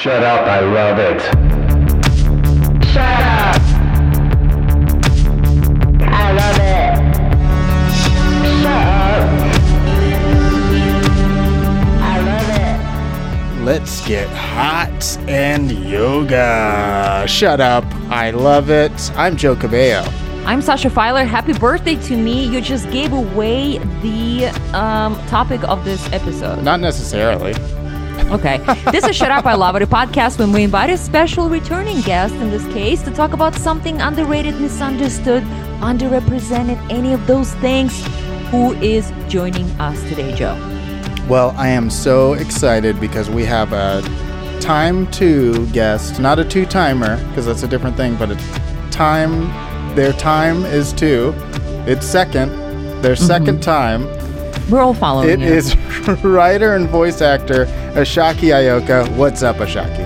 [0.00, 1.20] Shut up, I love it.
[2.86, 3.60] Shut up!
[6.00, 6.96] I love it.
[7.92, 9.28] Shut up.
[12.00, 12.48] I love
[13.58, 13.62] it.
[13.62, 17.26] Let's get hot and yoga.
[17.28, 17.84] Shut up.
[18.08, 19.12] I love it.
[19.18, 20.10] I'm Joe Cabello.
[20.46, 21.24] I'm Sasha Filer.
[21.24, 22.46] Happy birthday to me.
[22.46, 26.64] You just gave away the um, topic of this episode.
[26.64, 27.52] Not necessarily.
[28.28, 28.58] Okay.
[28.92, 32.00] this is Shut Up, I Love It, a podcast when we invite a special returning
[32.02, 35.42] guest, in this case, to talk about something underrated, misunderstood,
[35.80, 38.04] underrepresented, any of those things.
[38.50, 40.54] Who is joining us today, Joe?
[41.28, 44.02] Well, I am so excited because we have a
[44.60, 48.44] time two guest, not a two timer, because that's a different thing, but it's
[48.90, 49.46] time,
[49.94, 51.32] their time is two.
[51.86, 52.50] It's second,
[53.02, 53.24] their mm-hmm.
[53.24, 54.19] second time.
[54.70, 55.46] We're all following It you.
[55.46, 55.76] is
[56.24, 59.08] writer and voice actor Ashaki Ayoka.
[59.16, 60.04] What's up, Ashaki?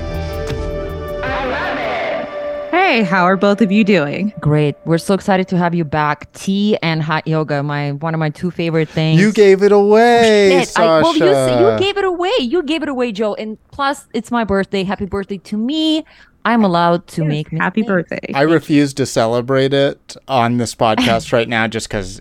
[1.22, 2.70] I love it.
[2.70, 4.32] Hey, how are both of you doing?
[4.40, 4.76] Great.
[4.86, 6.32] We're so excited to have you back.
[6.32, 9.20] Tea and hot yoga, my one of my two favorite things.
[9.20, 10.88] You gave it away, Shit, Sasha.
[10.88, 12.32] I, well, you, s- you gave it away.
[12.40, 13.34] You gave it away, Joe.
[13.34, 14.82] And plus, it's my birthday.
[14.84, 16.04] Happy birthday to me.
[16.44, 18.08] I'm allowed to make Happy mistakes.
[18.10, 18.32] birthday.
[18.34, 22.20] I refuse to celebrate it on this podcast right now just because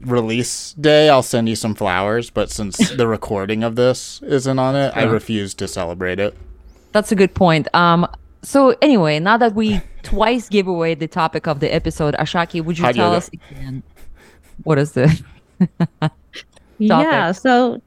[0.00, 2.30] release day, I'll send you some flowers.
[2.30, 6.36] But since the recording of this isn't on it, I refuse to celebrate it.
[6.92, 7.72] That's a good point.
[7.74, 8.06] Um.
[8.42, 12.78] So anyway, now that we twice gave away the topic of the episode, Ashaki, would
[12.78, 13.16] you Hot tell yoga.
[13.18, 13.82] us again
[14.64, 15.06] what is the?
[16.00, 16.12] topic?
[16.78, 17.80] yeah, so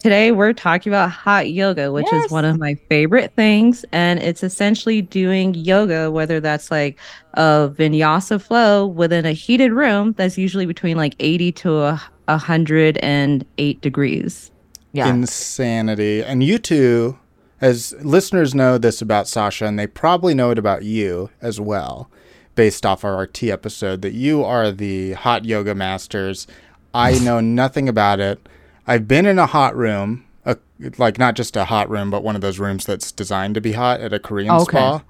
[0.00, 2.26] today we're talking about hot yoga, which Yes.
[2.26, 3.84] is one of my favorite things.
[3.92, 6.98] And it's essentially doing yoga, whether that's like
[7.34, 13.80] a vinyasa flow within a heated room that's usually between like 80 to a 108
[13.80, 14.50] degrees.
[14.92, 15.08] Yeah.
[15.08, 16.22] Insanity.
[16.24, 17.18] And you two,
[17.60, 22.10] as listeners know this about Sasha, and they probably know it about you as well,
[22.54, 26.46] based off our RT episode, that you are the hot yoga masters.
[26.92, 28.48] I know nothing about it.
[28.86, 30.56] I've been in a hot room, a,
[30.98, 33.72] like not just a hot room, but one of those rooms that's designed to be
[33.72, 34.78] hot at a Korean oh, Okay.
[34.78, 35.02] spa.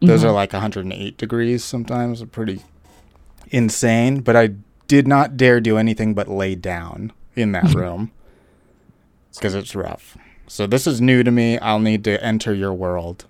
[0.00, 0.28] Those mm-hmm.
[0.28, 2.62] are like 108 degrees sometimes, pretty
[3.50, 4.20] insane.
[4.20, 4.50] But I
[4.86, 8.12] did not dare do anything but lay down in that room
[9.34, 10.16] because it's rough.
[10.46, 11.58] So this is new to me.
[11.58, 13.24] I'll need to enter your world.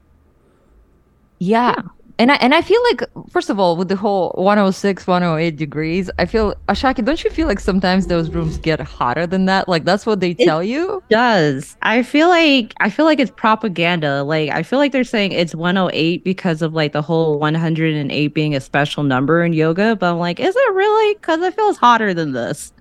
[1.39, 1.75] Yeah.
[2.19, 6.10] And I and I feel like first of all with the whole 106 108 degrees
[6.19, 9.84] I feel Ashaki don't you feel like sometimes those rooms get hotter than that like
[9.84, 14.22] that's what they tell you Does I feel like I feel like it's propaganda.
[14.22, 18.54] Like I feel like they're saying it's 108 because of like the whole 108 being
[18.54, 21.14] a special number in yoga, but I'm like, is it really?
[21.14, 22.72] Because it feels hotter than this.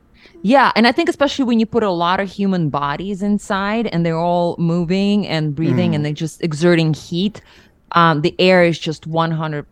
[0.46, 4.06] Yeah, and I think especially when you put a lot of human bodies inside and
[4.06, 6.04] they're all moving and breathing and mm.
[6.04, 7.42] they're just exerting heat,
[7.94, 9.66] um, the air is just 100%,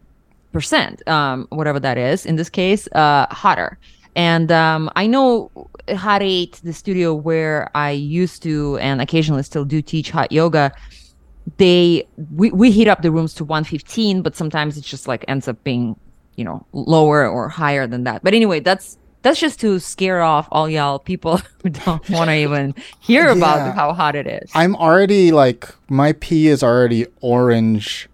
[1.08, 3.78] um, whatever that is, in this case, uh, hotter.
[4.16, 5.50] And um, I know
[5.90, 10.72] Hot 8, the studio where I used to and occasionally still do teach hot yoga,
[11.58, 15.48] they we, we heat up the rooms to 115 but sometimes it just like ends
[15.48, 15.96] up being
[16.36, 20.48] you know lower or higher than that but anyway that's that's just to scare off
[20.52, 23.32] all y'all people who don't want to even hear Yeah.
[23.34, 28.08] about how hot it is I'm already like my pee is already orange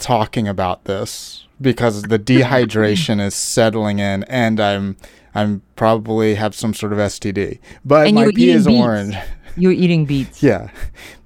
[0.00, 4.96] talking about this because the dehydration is settling in and I'm
[5.34, 7.60] I'm probably have some sort of STD.
[7.84, 8.80] But And my pee is beets.
[8.80, 9.14] orange.
[9.56, 10.70] you're eating beets Yeah.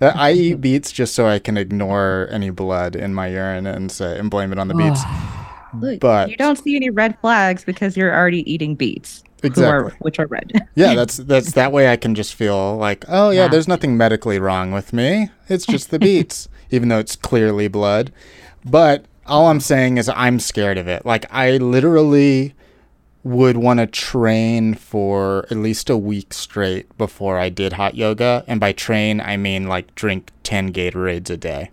[0.00, 4.18] I eat beets just so I can ignore any blood in my urine and say
[4.18, 5.00] and blame it on the beets.
[5.80, 9.48] Look, But- you don't see any red flags because you're already eating beets, who are-
[9.48, 9.92] Exactly.
[10.00, 10.52] which are red.
[10.74, 13.48] Yeah, that's that's that way I can just feel like, oh yeah, Yeah.
[13.48, 15.30] there's nothing medically wrong with me.
[15.48, 18.12] It's just the beats, even though it's clearly blood.
[18.64, 21.04] But all I'm saying is I'm scared of it.
[21.04, 22.54] Like I literally
[23.22, 28.44] would want to train for at least a week straight before I did hot yoga,
[28.46, 31.70] and by train I mean like drink 10 Gatorades a day.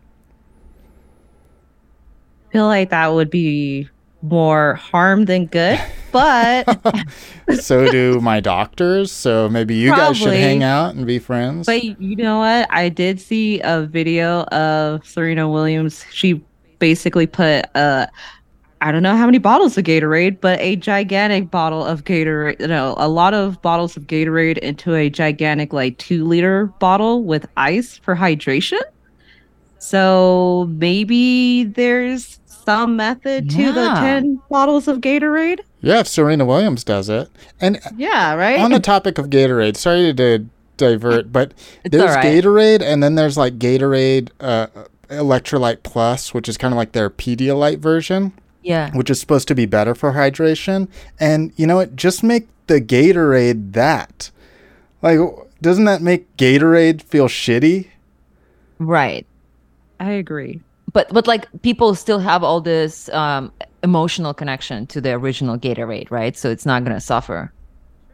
[2.52, 3.90] feel like that would be
[4.22, 5.80] more harm than good,
[6.14, 6.80] but
[7.60, 11.66] so do my doctors, so maybe you guys should hang out and be friends.
[11.66, 12.68] but you know what?
[12.72, 16.06] I did see a video of Serena Williams.
[16.12, 16.42] She
[16.82, 18.08] basically put uh
[18.84, 22.66] I don't know how many bottles of Gatorade, but a gigantic bottle of Gatorade, you
[22.68, 27.48] know, a lot of bottles of Gatorade into a gigantic like 2 liter bottle with
[27.58, 28.80] ice for hydration.
[29.78, 35.60] So maybe there's some method to the 10 bottles of Gatorade.
[35.82, 37.30] yeah, if Serena Williams does it.
[37.60, 38.60] And Yeah, right?
[38.60, 40.46] on the topic of Gatorade, sorry to
[40.78, 41.54] divert, but
[41.84, 42.26] It's there's all right.
[42.44, 44.68] Gatorade, and then there's like Gatorade uh,
[45.12, 48.92] Electrolyte Plus, which is kind of like their Pedialyte version, Yeah.
[48.96, 50.88] which is supposed to be better for hydration.
[51.20, 51.96] And you know what?
[51.96, 54.32] Just make the Gatorade that.
[55.02, 55.20] Like,
[55.62, 57.88] doesn't that make Gatorade feel shitty?
[58.80, 59.26] Right.
[60.00, 60.62] I agree.
[60.94, 63.52] But but like people still have all this um,
[63.84, 66.36] emotional connection to the original Gatorade, right?
[66.36, 67.52] So it's not gonna suffer.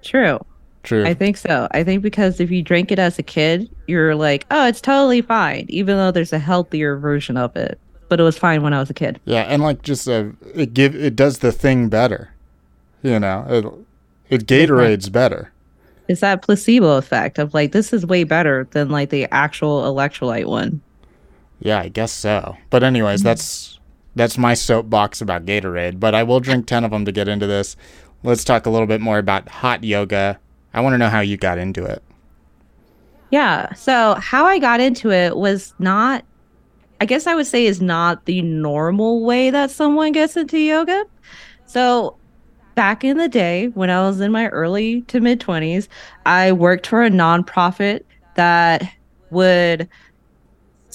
[0.03, 0.39] True.
[0.87, 1.05] True.
[1.05, 1.67] I think so.
[1.71, 5.21] I think because if you drink it as a kid, you're like, oh, it's totally
[5.21, 7.77] fine, even though there's a healthier version of it.
[8.07, 9.19] But it was fine when I was a kid.
[9.25, 12.31] yeah, and like just uh, it give it does the thing better.
[13.03, 13.45] You know,
[14.29, 15.51] it it Gatorade's better.
[16.07, 20.45] It's that placebo effect of like, this is way better than like the actual electrolyte
[20.45, 20.79] one.
[21.59, 22.55] Yeah, I guess so.
[22.69, 23.77] But anyways, that's
[24.15, 25.99] that's my soapbox about Gatorade.
[25.99, 27.75] But I will drink ten of them to get into this.
[28.23, 30.39] Let's talk a little bit more about hot yoga.
[30.77, 32.03] I want to know how you got into it.
[33.31, 33.73] Yeah.
[33.73, 36.23] So how I got into it was not,
[37.01, 41.03] I guess I would say, is not the normal way that someone gets into yoga.
[41.65, 42.15] So
[42.75, 45.87] back in the day, when I was in my early to mid 20s,
[46.27, 48.03] I worked for a nonprofit
[48.35, 48.87] that
[49.31, 49.89] would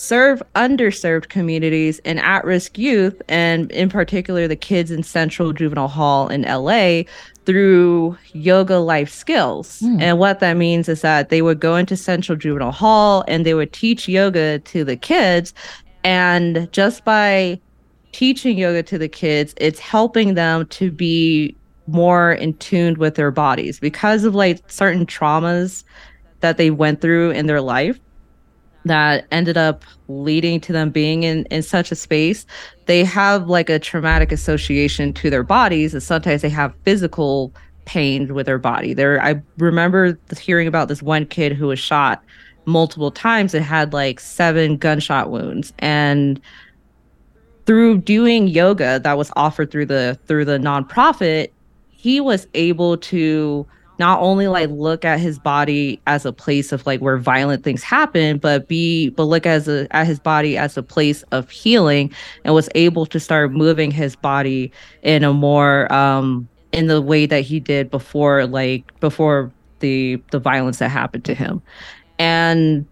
[0.03, 5.87] serve underserved communities and at risk youth, and in particular, the kids in Central Juvenile
[5.87, 7.03] Hall in LA
[7.47, 9.79] through yoga life skills.
[9.79, 10.01] Hmm.
[10.01, 13.55] And what that means is that they would go into Central Juvenile Hall and they
[13.55, 15.55] would teach yoga to the kids.
[16.03, 17.61] And just by
[18.11, 21.55] teaching yoga to the kids, it's helping them to be
[21.87, 25.85] more in tune with their bodies because of like certain traumas
[26.41, 28.01] that they went through in their life
[28.85, 32.47] that ended up leading to them being in in such a space
[32.87, 37.53] they have like a traumatic association to their bodies and sometimes they have physical
[37.85, 38.95] pain with their body.
[38.95, 42.23] There i remember hearing about this one kid who was shot
[42.65, 46.41] multiple times and had like seven gunshot wounds and
[47.67, 51.51] through doing yoga that was offered through the through the nonprofit
[51.91, 53.67] he was able to
[53.99, 57.83] not only like look at his body as a place of like where violent things
[57.83, 62.13] happen but be but look as a at his body as a place of healing
[62.45, 64.73] and was able to start moving his body
[65.03, 70.39] in a more um in the way that he did before like before the the
[70.39, 71.63] violence that happened to him.
[72.19, 72.87] And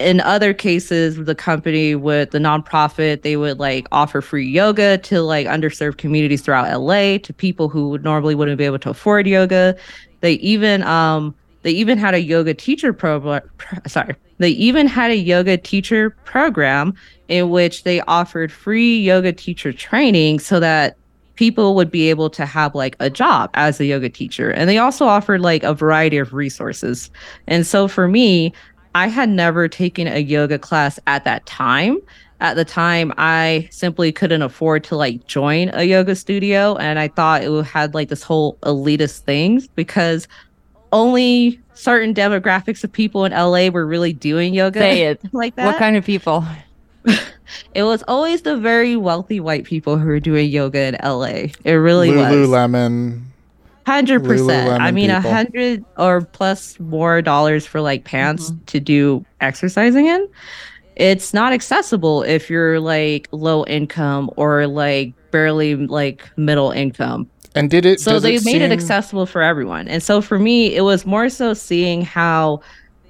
[0.00, 5.22] in other cases the company would the nonprofit they would like offer free yoga to
[5.22, 9.24] like underserved communities throughout LA to people who would normally wouldn't be able to afford
[9.28, 9.76] yoga
[10.24, 11.34] they even um
[11.64, 16.10] they even had a yoga teacher program pro- sorry they even had a yoga teacher
[16.24, 16.94] program
[17.28, 20.96] in which they offered free yoga teacher training so that
[21.34, 24.78] people would be able to have like a job as a yoga teacher and they
[24.78, 27.10] also offered like a variety of resources
[27.46, 28.50] and so for me
[28.94, 31.98] I had never taken a yoga class at that time.
[32.40, 36.76] At the time, I simply couldn't afford to like join a yoga studio.
[36.76, 40.28] And I thought it had like this whole elitist thing because
[40.92, 45.20] only certain demographics of people in LA were really doing yoga Say it.
[45.32, 45.66] like that.
[45.66, 46.44] What kind of people?
[47.74, 51.48] it was always the very wealthy white people who were doing yoga in LA.
[51.64, 52.26] It really was.
[52.26, 53.22] Lululemon.
[53.86, 54.80] Hundred percent.
[54.80, 58.64] I mean, a hundred or plus more dollars for like pants mm-hmm.
[58.64, 60.26] to do exercising in.
[60.96, 67.28] It's not accessible if you're like low income or like barely like middle income.
[67.54, 68.00] And did it?
[68.00, 69.86] So they it made it accessible for everyone.
[69.88, 72.60] And so for me, it was more so seeing how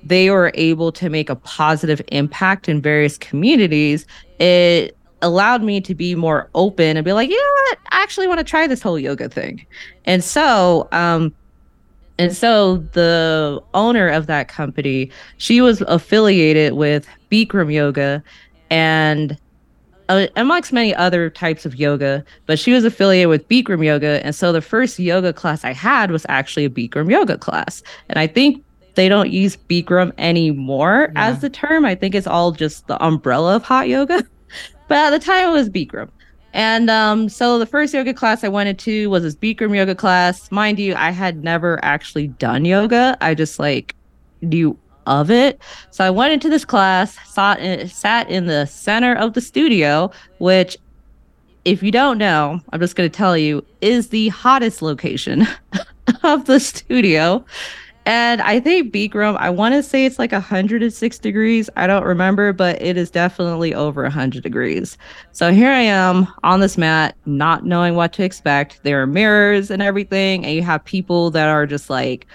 [0.03, 4.07] they were able to make a positive impact in various communities.
[4.39, 7.79] It allowed me to be more open and be like, you know what?
[7.91, 9.65] I actually want to try this whole yoga thing.
[10.05, 11.35] And so, um,
[12.19, 18.23] and so the owner of that company, she was affiliated with Bikram Yoga
[18.71, 19.37] and
[20.09, 24.25] uh, amongst many other types of yoga, but she was affiliated with Bikram Yoga.
[24.25, 27.83] And so the first yoga class I had was actually a Bikram Yoga class.
[28.11, 28.63] And I think
[28.97, 31.29] they don't use Bikram anymore Yeah.
[31.31, 31.85] as the term.
[31.85, 34.23] I think it's all just the umbrella of hot yoga.
[34.89, 36.11] but at the time it was Bikram.
[36.55, 40.51] And um, so the first yoga class I went into was this Bikram yoga class.
[40.53, 43.17] Mind you, I had never actually done yoga.
[43.21, 43.97] I just like
[44.41, 45.61] knew of it.
[45.91, 50.13] So I went into this class, sat in, sat in the center of the studio,
[50.39, 50.79] which,
[51.65, 55.49] if you don't know, I'm just going to tell you, is the hottest location
[56.23, 57.45] of the studio.
[58.07, 61.71] And I think Bikram, I want to say it's like 106 degrees.
[61.77, 64.99] I don't remember, but it is definitely over 100 degrees.
[65.33, 68.81] So here I am on this mat, not knowing what to expect.
[68.83, 72.27] There are mirrors and everything, and you have people that are just like,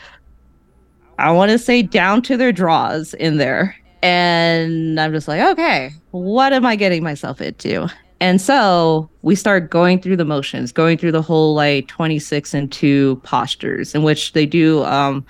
[1.20, 3.76] I want to say down to their draws in there.
[4.02, 7.88] And I'm just like, okay, what am I getting myself into?
[8.22, 12.72] And so we start going through the motions, going through the whole like 26 and
[12.72, 15.26] 2 postures, in which they do um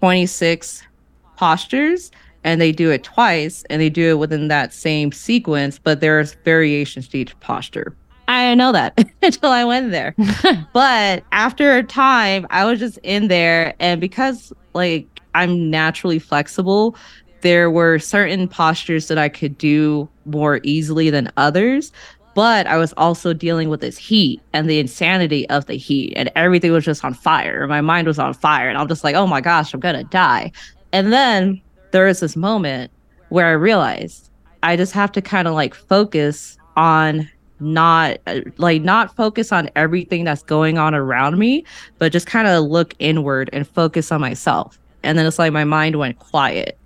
[0.00, 0.82] 26
[1.36, 2.10] postures
[2.44, 6.34] and they do it twice and they do it within that same sequence, but there's
[6.44, 7.94] variations to each posture.
[8.28, 10.14] I didn't know that until I went there.
[10.72, 16.96] but after a time, I was just in there, and because like I'm naturally flexible,
[17.40, 21.90] there were certain postures that I could do more easily than others.
[22.34, 26.30] But I was also dealing with this heat and the insanity of the heat, and
[26.36, 27.66] everything was just on fire.
[27.66, 30.52] My mind was on fire, and I'm just like, oh my gosh, I'm gonna die.
[30.92, 31.60] And then
[31.90, 32.90] there was this moment
[33.30, 34.30] where I realized
[34.62, 37.28] I just have to kind of like focus on
[37.60, 41.64] not uh, like not focus on everything that's going on around me,
[41.98, 44.78] but just kind of look inward and focus on myself.
[45.02, 46.78] And then it's like my mind went quiet.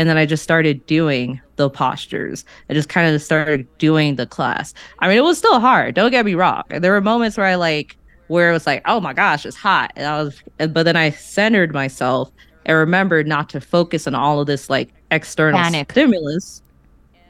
[0.00, 2.46] And then I just started doing the postures.
[2.70, 4.72] I just kind of started doing the class.
[5.00, 5.94] I mean, it was still hard.
[5.94, 6.62] Don't get me wrong.
[6.70, 9.92] There were moments where I like where it was like, oh my gosh, it's hot.
[9.96, 12.32] And I was, but then I centered myself
[12.64, 15.92] and remembered not to focus on all of this like external Panic.
[15.92, 16.62] stimulus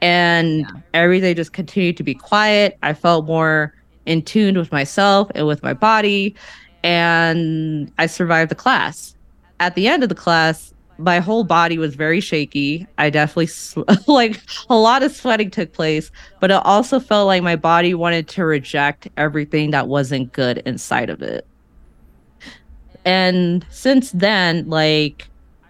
[0.01, 3.73] and everything just continued to be quiet i felt more
[4.05, 6.35] in tune with myself and with my body
[6.83, 9.15] and i survived the class
[9.59, 10.70] at the end of the class
[11.01, 12.87] my whole body was very shaky.
[12.97, 13.49] I definitely
[14.07, 18.27] like a lot of sweating took place but it also felt like my body wanted
[18.29, 21.45] to reject everything that wasn't good inside of it.
[23.05, 25.27] And since then like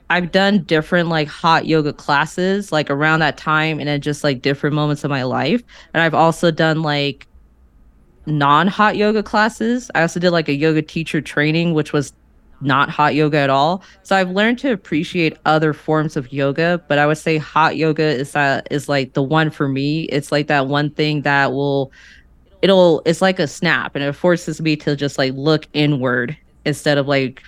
[0.10, 4.42] i've done different like hot yoga classes like around that time and at just like
[4.42, 5.64] different moments of my life.
[5.94, 7.28] And i've also done like
[8.28, 9.90] non-hot yoga classes.
[9.96, 12.14] I also did like a yoga teacher training which was
[12.62, 16.98] not hot yoga at all so i've learned to appreciate other forms of yoga but
[16.98, 20.48] i would say hot yoga is that is like the one for me it's like
[20.48, 21.92] that one thing that will
[22.62, 26.98] it'll it's like a snap and it forces me to just like look inward instead
[26.98, 27.42] of like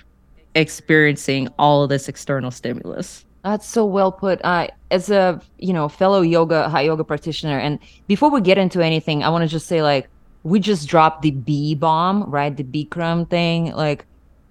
[0.54, 3.24] experiencing all of this external stimulus.
[3.42, 4.42] That's so well put.
[4.44, 8.80] Uh, as a you know fellow yoga high yoga practitioner, and before we get into
[8.80, 10.08] anything, I want to just say like
[10.44, 12.54] we just dropped the B bomb, right?
[12.54, 14.04] The Bikram thing, like,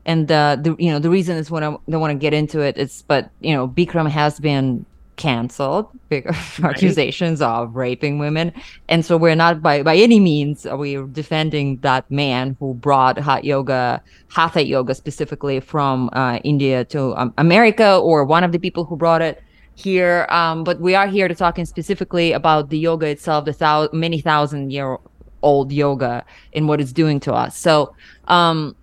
[0.06, 2.60] and uh, the you know the reason is when I don't want to get into
[2.60, 2.78] it.
[2.78, 8.52] It's but you know Bikram has been canceled because accusations of raping women.
[8.90, 13.18] And so we're not by by any means are we defending that man who brought
[13.20, 18.58] hot yoga hatha yoga specifically from uh, india to um, america or one of the
[18.58, 19.44] people who brought it
[19.76, 20.28] here.
[20.30, 24.22] Um, but we are here to talking specifically about the yoga itself the thou- many
[24.22, 24.98] thousand year
[25.42, 27.58] old yoga and what it's doing to us.
[27.58, 27.96] So
[28.28, 28.76] um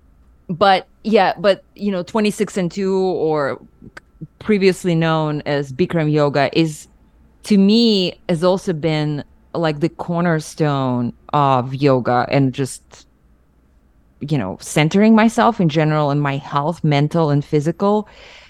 [0.48, 3.60] but yeah but you know 26 and 2 or
[4.38, 6.88] previously known as Bikram yoga is
[7.44, 13.06] to me has also been like the cornerstone of yoga and just
[14.20, 18.06] you know centering myself in general and my health mental and physical.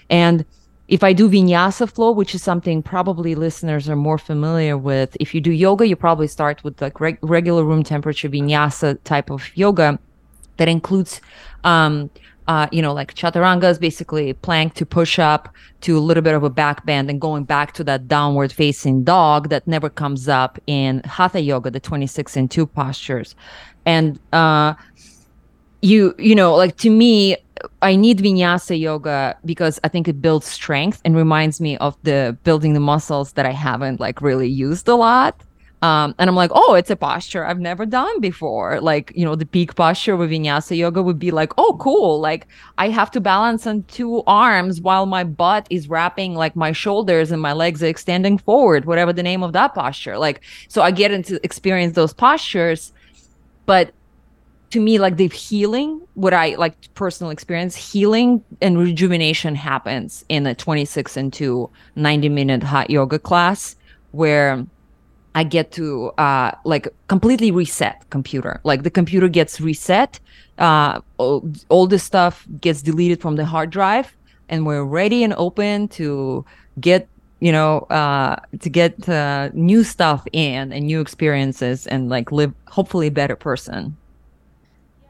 [0.09, 0.45] And
[0.91, 5.33] if i do vinyasa flow which is something probably listeners are more familiar with if
[5.33, 9.49] you do yoga you probably start with like reg- regular room temperature vinyasa type of
[9.55, 9.97] yoga
[10.57, 11.21] that includes
[11.63, 12.09] um
[12.51, 16.35] uh, you know, like chaturanga is basically plank to push up to a little bit
[16.35, 20.27] of a back bend and going back to that downward facing dog that never comes
[20.27, 23.35] up in hatha yoga, the 26 and 2 postures.
[23.85, 24.73] And uh,
[25.81, 27.37] you, you know, like to me,
[27.81, 32.37] I need vinyasa yoga because I think it builds strength and reminds me of the
[32.43, 35.41] building the muscles that I haven't like really used a lot.
[35.81, 38.79] Um, and I'm like, oh, it's a posture I've never done before.
[38.79, 42.19] Like, you know, the peak posture with vinyasa yoga would be like, oh, cool.
[42.19, 42.47] Like,
[42.77, 47.31] I have to balance on two arms while my butt is wrapping like my shoulders
[47.31, 50.19] and my legs are extending forward, whatever the name of that posture.
[50.19, 52.93] Like, so I get into experience those postures.
[53.65, 53.91] But
[54.69, 60.45] to me, like the healing, what I like personal experience, healing and rejuvenation happens in
[60.45, 63.75] a 26 and 2 90 minute hot yoga class
[64.11, 64.65] where
[65.35, 68.59] I get to uh, like completely reset computer.
[68.63, 70.19] Like the computer gets reset,
[70.57, 74.15] uh, all, all this stuff gets deleted from the hard drive,
[74.49, 76.45] and we're ready and open to
[76.79, 77.07] get
[77.39, 82.53] you know uh, to get uh, new stuff in and new experiences and like live
[82.67, 83.95] hopefully a better person.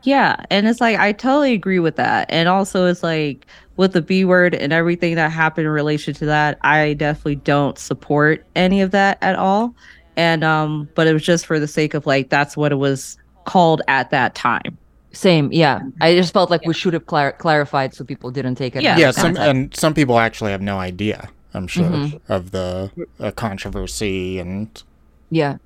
[0.03, 2.25] Yeah, and it's like I totally agree with that.
[2.29, 3.45] And also it's like
[3.77, 7.77] with the B word and everything that happened in relation to that, I definitely don't
[7.77, 9.75] support any of that at all.
[10.17, 13.17] And um but it was just for the sake of like that's what it was
[13.45, 14.77] called at that time.
[15.13, 15.81] Same, yeah.
[15.99, 18.81] I just felt like we should have clar- clarified so people didn't take it.
[18.81, 18.97] Yeah.
[18.97, 22.89] yeah, some, and some people actually have no idea I'm sure, of the
[23.19, 24.81] uh, controversy and
[25.29, 25.57] Yeah.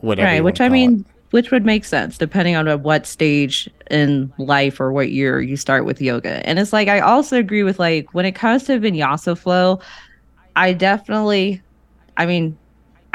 [0.00, 0.26] whatever.
[0.26, 1.06] right which i mean it.
[1.32, 5.84] which would make sense depending on what stage in life or what year you start
[5.84, 9.36] with yoga and it's like i also agree with like when it comes to vinyasa
[9.36, 9.80] flow
[10.56, 11.60] i definitely
[12.16, 12.56] i mean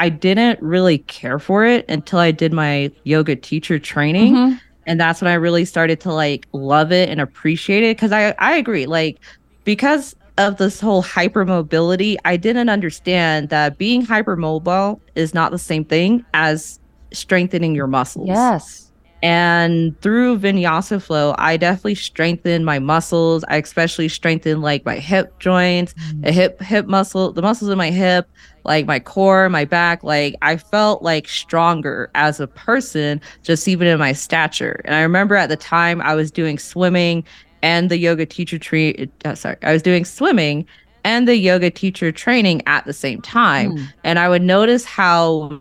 [0.00, 4.34] i didn't really care for it until i did my yoga teacher training.
[4.34, 4.60] Mhm.
[4.86, 7.96] and that's when i really started to like love it and appreciate it.
[7.96, 9.18] Because i i agree like
[9.64, 15.84] because of this whole hypermobility i didn't understand that being hypermobile is not the same
[15.84, 16.78] thing as
[17.12, 18.26] strengthening your muscles.
[18.28, 18.90] Yes.
[19.22, 23.44] and through vinyasa flow i definitely strengthened my muscles.
[23.48, 27.90] I especially strengthened like my hip joints a hip hip muscle the muscles in my
[27.90, 28.28] hip
[28.64, 33.86] like my core my back like i felt like stronger as a person just even
[33.86, 37.24] in my stature and i remember at the time i was doing swimming
[37.62, 40.66] and the yoga teacher tree uh, sorry i was doing swimming
[41.04, 43.86] and the yoga teacher training at the same time Mm.
[44.04, 45.60] and i would notice how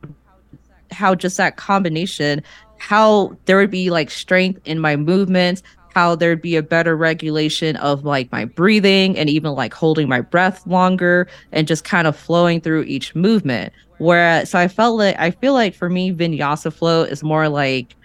[0.91, 2.41] how just that combination
[2.77, 5.63] how there would be like strength in my movements
[5.93, 10.21] how there'd be a better regulation of like my breathing and even like holding my
[10.21, 15.15] breath longer and just kind of flowing through each movement whereas so i felt like
[15.19, 17.95] i feel like for me vinyasa flow is more like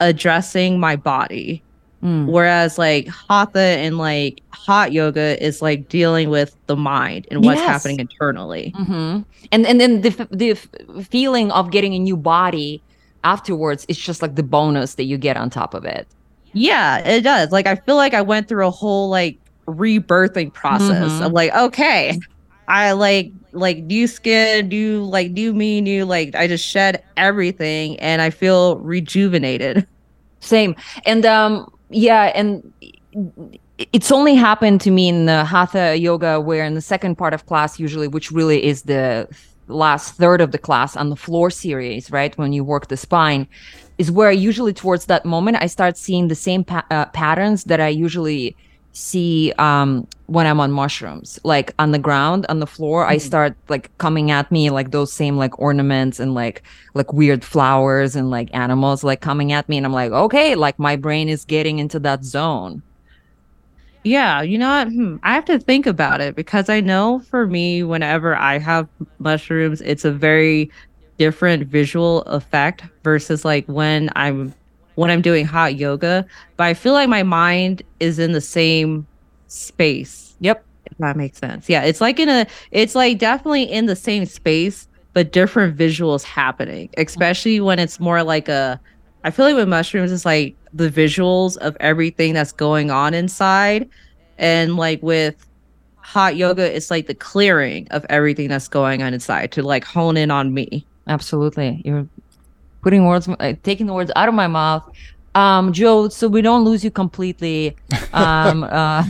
[0.00, 1.64] addressing my body
[2.02, 2.28] Mm.
[2.28, 7.60] whereas like hatha and like hot yoga is like dealing with the mind and what's
[7.60, 7.66] Yes.
[7.68, 9.18] happening internally hmm
[9.52, 10.54] And and then the the
[11.10, 12.82] feeling of getting a new body
[13.22, 16.08] afterwards is just like the bonus that you get on top of it.
[16.52, 17.50] Yeah, it does.
[17.52, 19.38] Like I feel like I went through a whole like
[19.68, 21.26] rebirthing process Mhm.
[21.26, 22.18] of like, okay,
[22.68, 27.98] I like like new skin, new like new me, new like I just shed everything
[28.00, 29.86] and I feel rejuvenated.
[30.40, 30.74] Same.
[31.06, 32.62] And um yeah, and
[33.92, 37.46] it's only happened to me in the hatha yoga where in the second part of
[37.46, 39.28] class usually which really is the
[39.68, 42.36] last third of the class on the floor series, right?
[42.36, 43.46] When you work the spine
[44.00, 47.80] is where usually towards that moment I start seeing the same pa- uh, patterns that
[47.80, 48.56] I usually
[48.92, 51.38] see um when I'm on mushrooms.
[51.44, 55.12] Like on the ground on the floor I start like coming at me like those
[55.12, 56.62] same like ornaments and like
[56.94, 60.78] like weird flowers and like animals like coming at me and I'm like okay like
[60.78, 62.82] my brain is getting into that zone.
[64.02, 64.88] Yeah, you know what?
[64.88, 68.88] Hmm, I have to think about it because I know for me, whenever I have
[69.18, 70.70] mushrooms, it's a very
[71.20, 74.54] different visual effect versus like when I'm
[74.94, 76.24] when I'm doing hot yoga.
[76.56, 79.06] But I feel like my mind is in the same
[79.46, 80.34] space.
[80.40, 81.68] yep If that makes sense.
[81.68, 86.24] Yeah, it's like in a it's like definitely in the same space, but different visuals
[86.24, 88.80] happening, especially when it's more like a
[89.22, 93.90] I feel like with mushrooms it's like the visuals of everything that's going on inside.
[94.38, 95.46] And like with
[95.96, 100.16] hot yoga, it's like the clearing of everything that's going on inside to like hone
[100.16, 100.86] in on me.
[101.10, 101.82] Absolutely.
[101.84, 102.06] You're
[102.82, 104.90] putting words uh, taking the words out of my mouth.
[105.34, 107.76] Um Joe so we don't lose you completely.
[108.12, 109.04] Um uh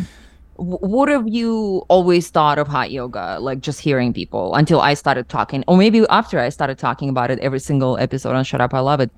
[0.56, 3.38] what have you always thought of hot yoga?
[3.40, 7.30] Like just hearing people until i started talking or maybe after i started talking about
[7.30, 9.10] it every single episode on shut up i love it.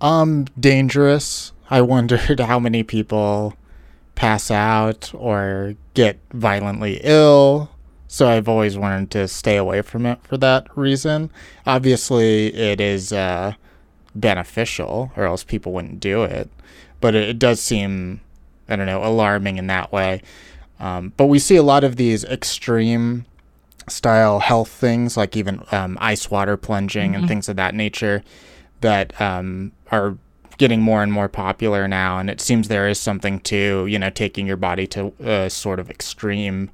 [0.00, 1.52] Um, dangerous.
[1.70, 3.54] I wondered how many people
[4.14, 7.70] pass out or get violently ill.
[8.16, 11.30] So I've always wanted to stay away from it for that reason.
[11.66, 13.52] Obviously, it is uh,
[14.14, 16.48] beneficial, or else people wouldn't do it.
[17.02, 18.22] But it, it does seem,
[18.70, 20.22] I don't know, alarming in that way.
[20.80, 23.26] Um, but we see a lot of these extreme
[23.86, 28.22] style health things, like even um, ice water plunging and things of that nature,
[28.80, 30.16] that um, are
[30.56, 32.18] getting more and more popular now.
[32.18, 35.78] And it seems there is something to, you know, taking your body to a sort
[35.78, 36.70] of extreme,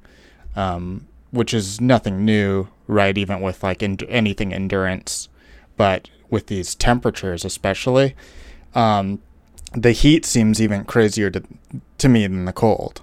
[0.55, 3.17] um, which is nothing new, right?
[3.17, 5.27] Even with like en- anything endurance,
[5.75, 8.15] but with these temperatures, especially,
[8.73, 9.21] um,
[9.73, 11.43] the heat seems even crazier to
[11.97, 13.01] to me than the cold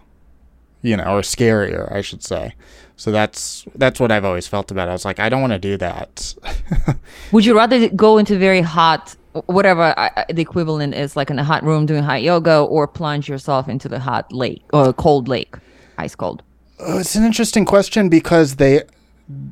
[0.83, 2.55] you know, or scarier, I should say.
[2.97, 4.91] So that's that's what I've always felt about it.
[4.91, 6.35] I was like, I don't want to do that.
[7.33, 9.17] would you rather go into very hot
[9.47, 12.89] whatever uh, uh, the equivalent is like in a hot room doing hot yoga or
[12.89, 15.55] plunge yourself into the hot lake or cold lake
[15.99, 16.43] ice cold
[16.83, 18.83] Oh, it's an interesting question because they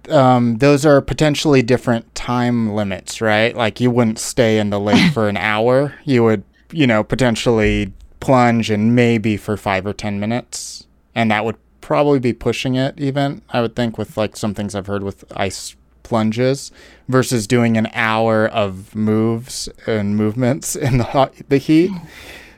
[0.09, 3.55] um, those are potentially different time limits, right?
[3.55, 5.95] Like you wouldn't stay in the lake for an hour.
[6.05, 11.45] You would, you know, potentially plunge and maybe for five or ten minutes, and that
[11.45, 12.99] would probably be pushing it.
[12.99, 16.73] Even I would think with like some things I've heard with ice plunges
[17.09, 21.91] versus doing an hour of moves and movements in the hot, the heat.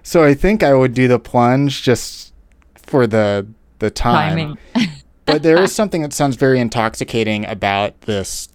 [0.05, 2.33] So I think I would do the plunge just
[2.77, 3.47] for the
[3.81, 4.29] the time.
[4.37, 4.59] timing.
[5.27, 8.49] But there is something that sounds very intoxicating about this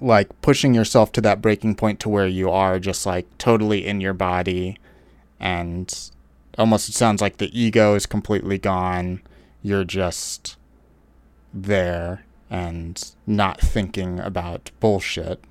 [0.00, 4.00] like pushing yourself to that breaking point to where you are just like totally in
[4.00, 4.78] your body
[5.40, 6.10] and
[6.56, 9.22] almost it sounds like the ego is completely gone.
[9.62, 10.56] You're just
[11.52, 15.42] there and not thinking about bullshit.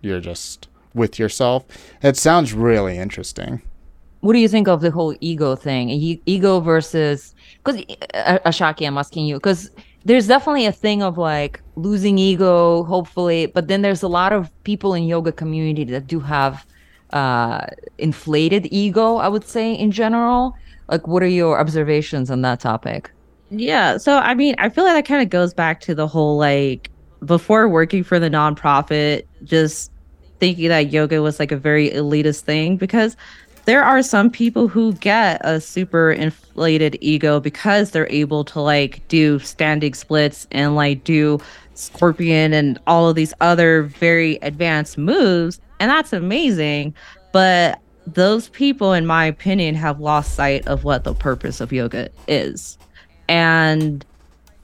[0.00, 1.64] You're just with yourself.
[2.02, 3.62] It sounds really interesting
[4.20, 5.90] what do you think of the whole ego thing?
[6.26, 7.82] Ego versus because
[8.46, 9.70] ashaki i'm asking you because
[10.04, 14.50] there's definitely a thing of like losing ego hopefully but then there's a lot of
[14.64, 16.66] people in yoga community that do have
[17.12, 17.66] uh
[17.98, 20.54] inflated ego i would say in general.
[20.88, 23.10] Like what are your observations on that topic?
[23.50, 26.38] Yeah so i mean i feel like that kind of goes back to the whole
[26.38, 26.90] like
[27.24, 29.90] before working for the nonprofit just
[30.38, 33.16] thinking that yoga was like a very elitist thing because
[33.68, 39.06] there are some people who get a super inflated ego because they're able to like
[39.08, 41.38] do standing splits and like do
[41.74, 46.94] scorpion and all of these other very advanced moves and that's amazing.
[47.30, 52.08] But those people in my opinion have lost sight of what the purpose of yoga
[52.26, 52.78] is.
[53.28, 54.02] And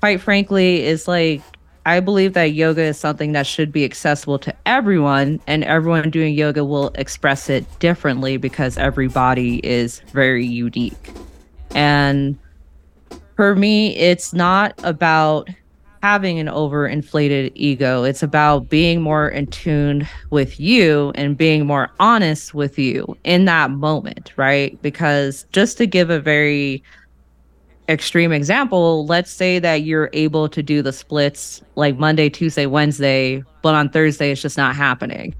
[0.00, 1.42] quite frankly it's like
[1.86, 6.34] I believe that yoga is something that should be accessible to everyone, and everyone doing
[6.34, 11.10] yoga will express it differently because every body is very unique.
[11.74, 12.38] And
[13.36, 15.48] for me, it's not about
[16.02, 21.90] having an overinflated ego, it's about being more in tune with you and being more
[21.98, 24.80] honest with you in that moment, right?
[24.82, 26.82] Because just to give a very
[27.88, 33.42] extreme example, let's say that you're able to do the splits like Monday, Tuesday, Wednesday,
[33.62, 35.34] but on Thursday it's just not happening.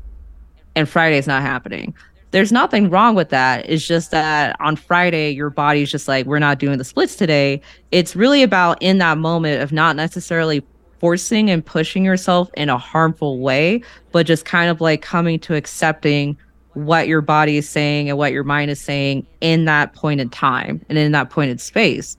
[0.77, 1.95] And Friday is not happening.
[2.33, 3.69] There's nothing wrong with that.
[3.69, 7.61] It's just that on Friday, your body's just like, we're not doing the splits today.
[7.93, 10.67] It's really about in that moment of not necessarily
[10.99, 15.55] forcing and pushing yourself in a harmful way, but just kind of like coming to
[15.55, 16.37] accepting
[16.73, 20.29] what your body is saying and what your mind is saying in that point in
[20.29, 22.17] time and in that point in space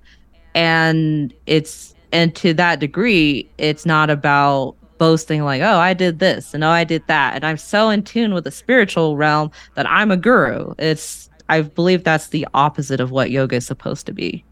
[0.55, 6.53] and it's and to that degree it's not about boasting like oh i did this
[6.53, 7.35] and oh i did that.
[7.35, 10.73] And i'm so in tune with the spiritual realm that i'm a guru.
[10.79, 14.43] It's i believe that's the opposite of what yoga is supposed to be.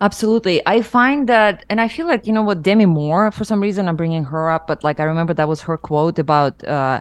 [0.00, 0.64] Absolutely.
[0.64, 3.88] I find that, and I feel like, you know what, Demi Moore, for some reason,
[3.88, 7.00] I'm bringing her up, but like I remember that was her quote about uh,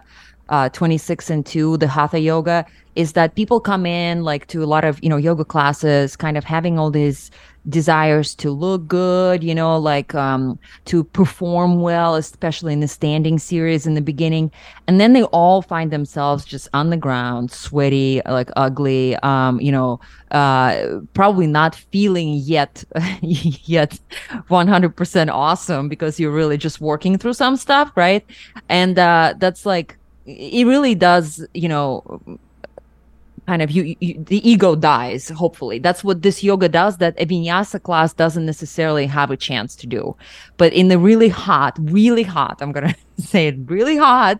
[0.49, 4.65] uh, 26 and 2, the Hatha yoga, is that people come in like to a
[4.65, 7.29] lot of, you know, yoga classes, kind of having all these
[7.69, 13.39] desires to look good, you know, like um, to perform well, especially in the standing
[13.39, 14.51] series in the beginning.
[14.87, 19.71] And then they all find themselves just on the ground, sweaty, like ugly, um, you
[19.71, 19.99] know,
[20.31, 22.83] uh, probably not feeling yet,
[23.21, 23.99] yet
[24.49, 28.25] 100% awesome because you're really just working through some stuff, right?
[28.69, 32.21] And uh, that's like, it really does, you know,
[33.47, 35.79] kind of you, you, the ego dies hopefully.
[35.79, 39.87] That's what this yoga does that a vinyasa class doesn't necessarily have a chance to
[39.87, 40.15] do.
[40.57, 44.39] But in the really hot really hot i'm gonna say it really hot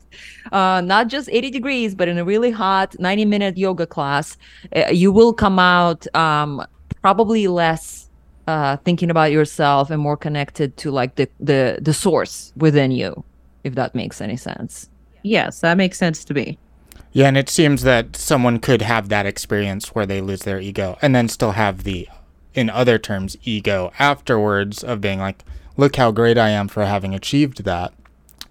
[0.51, 4.37] uh, not just 80 degrees but in a really hot 90 minute yoga class
[4.75, 6.65] uh, you will come out um,
[7.01, 8.09] probably less
[8.47, 13.23] uh, thinking about yourself and more connected to like the the the source within you
[13.63, 14.89] if that makes any sense.
[15.23, 16.57] Yes that makes sense to me
[17.17, 20.99] yeah, and it seems that someone could have that experience where they lose their ego
[21.01, 22.07] and then still have the,
[22.53, 25.43] in other terms, ego afterwards of being like,
[25.77, 27.91] look how great I am for having achieved that.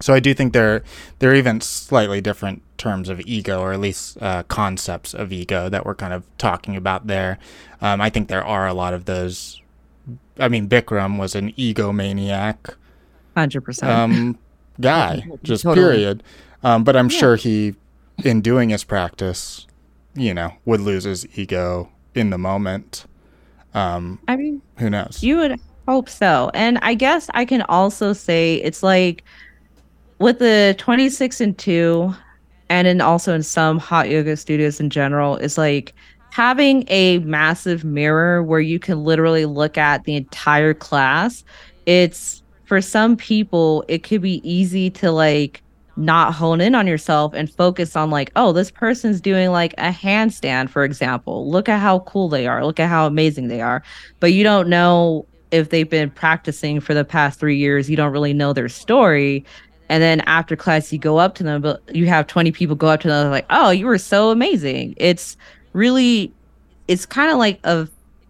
[0.01, 0.83] So I do think there,
[1.19, 5.69] there are even slightly different terms of ego, or at least uh, concepts of ego
[5.69, 7.39] that we're kind of talking about there.
[7.79, 9.61] Um, I think there are a lot of those.
[10.37, 12.75] I mean, Bikram was an egomaniac,
[13.33, 14.37] hundred um, percent
[14.81, 15.87] guy, just totally.
[15.87, 16.23] period.
[16.65, 17.17] Um, but I'm yeah.
[17.17, 17.73] sure he
[18.23, 19.67] in doing his practice,
[20.15, 23.05] you know, would lose his ego in the moment.
[23.73, 25.21] Um, I mean, who knows?
[25.21, 26.51] You would hope so.
[26.53, 29.23] And I guess I can also say it's like
[30.19, 32.13] with the 26 and 2
[32.69, 35.93] and then also in some hot yoga studios in general is like
[36.31, 41.43] having a massive mirror where you can literally look at the entire class.
[41.85, 45.61] It's for some people it could be easy to like
[45.97, 49.91] not hone in on yourself and focus on like oh this person's doing like a
[49.91, 51.49] handstand for example.
[51.49, 52.63] Look at how cool they are.
[52.65, 53.83] Look at how amazing they are.
[54.19, 57.89] But you don't know if they've been practicing for the past 3 years.
[57.89, 59.43] You don't really know their story.
[59.89, 62.87] And then after class you go up to them but you have 20 people go
[62.87, 64.93] up to them like oh you were so amazing.
[64.97, 65.35] It's
[65.73, 66.31] really
[66.87, 67.87] it's kind of like a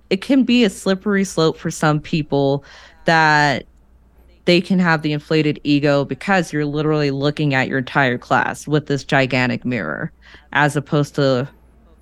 [0.09, 2.63] it can be a slippery slope for some people
[3.05, 3.65] that
[4.47, 8.87] they can have the inflated ego because you're literally looking at your entire class with
[8.87, 10.09] this gigantic mirror
[10.53, 11.47] as opposed to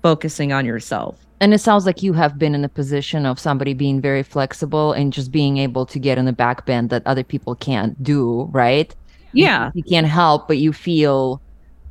[0.00, 1.18] focusing on yourself.
[1.40, 4.92] And it sounds like you have been in a position of somebody being very flexible
[4.92, 8.48] and just being able to get in the back bend that other people can't do,
[8.52, 8.94] right?
[9.32, 9.66] Yeah.
[9.74, 11.42] You, you can't help, but you feel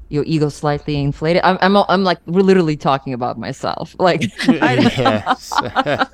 [0.10, 1.42] your ego slightly inflated.
[1.44, 3.96] I'm, I'm, I'm like we're literally talking about myself.
[4.06, 5.52] Like, yes.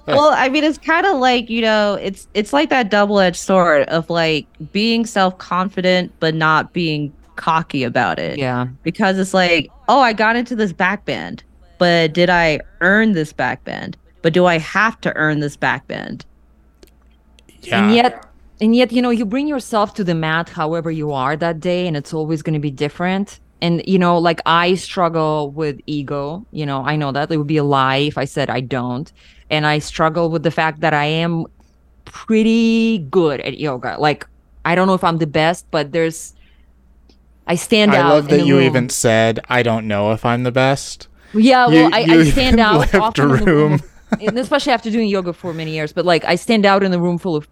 [0.07, 3.83] well, I mean, it's kind of like you know, it's it's like that double-edged sword
[3.89, 8.39] of like being self-confident but not being cocky about it.
[8.39, 11.43] yeah, because it's like, oh, I got into this back bend,
[11.79, 13.97] but did I earn this back bend?
[14.21, 16.25] But do I have to earn this back bend?
[17.63, 17.83] yeah.
[17.83, 18.25] and yet,
[18.59, 21.87] and yet, you know, you bring yourself to the mat however you are that day,
[21.87, 23.39] and it's always going to be different.
[23.61, 26.45] And you know, like I struggle with ego.
[26.51, 29.11] You know, I know that it would be a lie if I said I don't.
[29.49, 31.45] And I struggle with the fact that I am
[32.05, 33.95] pretty good at yoga.
[33.99, 34.25] Like
[34.65, 36.33] I don't know if I'm the best, but there's
[37.47, 38.05] I stand I out.
[38.05, 38.65] I love that you room.
[38.65, 41.07] even said, I don't know if I'm the best.
[41.33, 43.81] Yeah, You- well, I, you I stand out often a in the room, room.
[44.21, 45.91] and especially after doing yoga for many years.
[45.93, 47.47] But like, I stand out in the room full of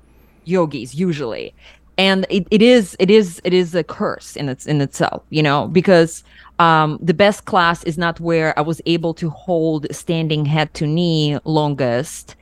[0.46, 1.54] yogis usually,
[2.00, 5.44] and it, it is it is it is a curse in its in itself, you
[5.44, 6.24] know, because
[6.58, 10.88] um, the best class is not where I was able to hold standing head to
[10.88, 12.38] knee longest.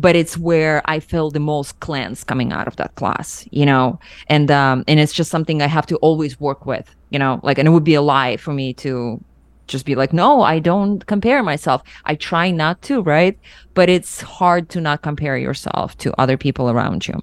[0.00, 3.98] But it's where I feel the most cleanse coming out of that class, you know,
[4.28, 7.58] and um, and it's just something I have to always work with, you know, like,
[7.58, 9.20] and it would be a lie for me to
[9.66, 11.82] just be like, no, I don't compare myself.
[12.04, 13.36] I try not to, right?
[13.74, 17.20] But it's hard to not compare yourself to other people around you.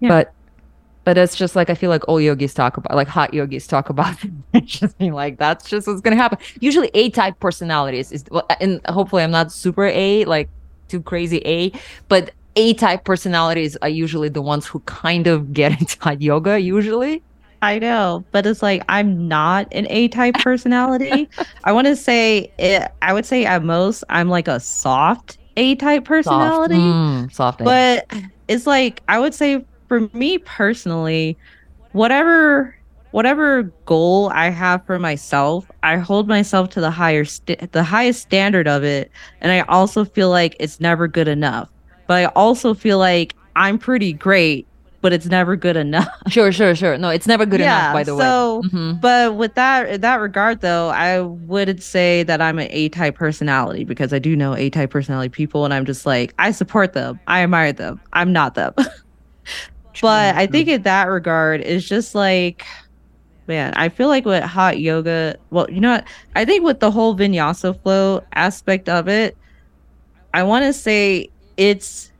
[0.00, 0.08] Yeah.
[0.08, 0.32] But
[1.04, 3.88] but it's just like I feel like all yogis talk about, like hot yogis talk
[3.88, 4.16] about.
[4.52, 6.38] it's just being like that's just what's gonna happen.
[6.60, 10.48] Usually, A type personalities is, well, and hopefully, I'm not super A, like
[10.88, 11.72] too crazy A,
[12.08, 16.60] but A type personalities are usually the ones who kind of get into hot yoga.
[16.60, 17.22] Usually,
[17.62, 21.28] I know, but it's like I'm not an A type personality.
[21.64, 25.74] I want to say it, I would say at most I'm like a soft A
[25.76, 26.76] type soft, personality.
[26.76, 27.60] Mm, soft.
[27.62, 27.64] A.
[27.64, 28.12] but
[28.48, 31.36] it's like I would say for me personally,
[31.90, 32.76] whatever
[33.10, 38.22] whatever goal I have for myself, I hold myself to the higher st- the highest
[38.22, 41.68] standard of it, and I also feel like it's never good enough.
[42.06, 44.68] But I also feel like I'm pretty great,
[45.00, 46.06] but it's never good enough.
[46.28, 46.96] Sure, sure, sure.
[46.96, 48.68] No, it's never good enough, by the so, way.
[48.68, 49.00] Mhm.
[49.00, 53.16] But with that in that regard though, I would say that I'm an A type
[53.16, 56.92] personality because I do know A type personality people and I'm just like, I support
[56.92, 57.18] them.
[57.26, 58.00] I admire them.
[58.12, 58.72] I'm not them.
[60.00, 62.66] but I think in that regard, it's just like
[63.50, 66.04] man, I feel like with hot yoga, well, you know what?
[66.36, 69.36] I think with the whole vinyasa flow aspect of it,
[70.32, 72.12] I want to say it's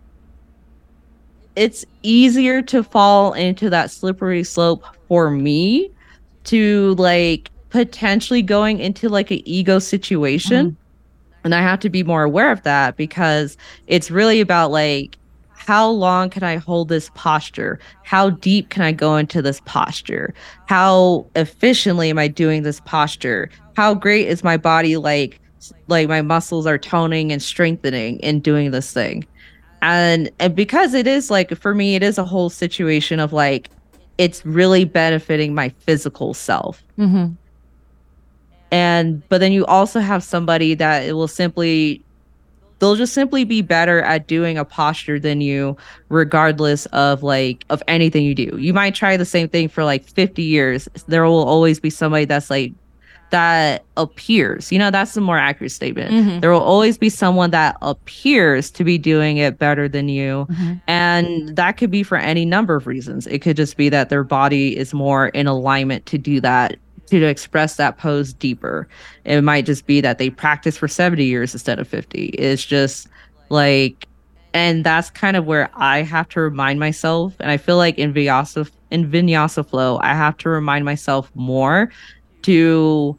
[1.55, 5.91] it's easier to fall into that slippery slope for me
[6.45, 10.73] to like potentially going into like an ego situation.
[10.73, 10.77] Mm-hmm.
[11.45, 13.57] And I have to be more aware of that because
[13.87, 15.17] it's really about like
[15.71, 17.79] how long can I hold this posture?
[18.03, 20.35] How deep can I go into this posture?
[20.67, 23.51] How efficiently am I doing this posture?
[23.77, 25.39] How great is my body like
[25.87, 29.25] like my muscles are toning and strengthening in doing this thing?
[29.81, 33.71] And and because it is like for me it is a whole situation of like
[34.19, 37.37] it's really benefiting my physical self Mhm.
[38.73, 42.05] and but then you also have somebody that it will simply
[42.81, 45.77] they'll just simply be better at doing a posture than you
[46.09, 50.05] regardless of like of anything you do you might try the same thing for like
[50.09, 52.73] 50 years there will always be somebody that's like
[53.31, 56.41] that appears you know that's the more accurate statement Mhm.
[56.41, 60.81] there will always be someone that appears to be doing it better than you Mhm.
[60.89, 63.29] and that could be for any number of reasons.
[63.29, 66.75] It could just be that their body is more in alignment to do that,
[67.19, 68.87] to express that pose deeper.
[69.25, 72.27] It might just be that they practice for 70 years instead of 50.
[72.27, 73.09] It's just
[73.49, 74.07] like,
[74.55, 77.35] and that's kind of where I have to remind myself.
[77.41, 81.91] And I feel like in Vinyasa, in Vinyasa flow, I have to remind myself more
[82.43, 83.19] to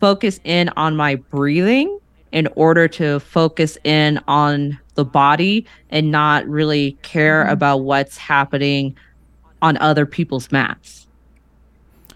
[0.00, 1.98] focus in on my breathing
[2.32, 7.52] in order to focus in on the body and not really care Mhm.
[7.52, 8.94] about what's happening
[9.62, 11.05] on other people's mats.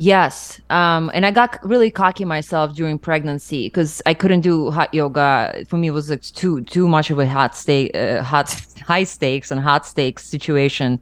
[0.02, 0.58] Yes.
[0.70, 5.66] Um, and I got really cocky myself during pregnancy because I couldn't do hot yoga.
[5.68, 8.48] For me, it was like too too much of a hot stake, uh, hot
[8.86, 10.98] high stakes and hot stakes situation.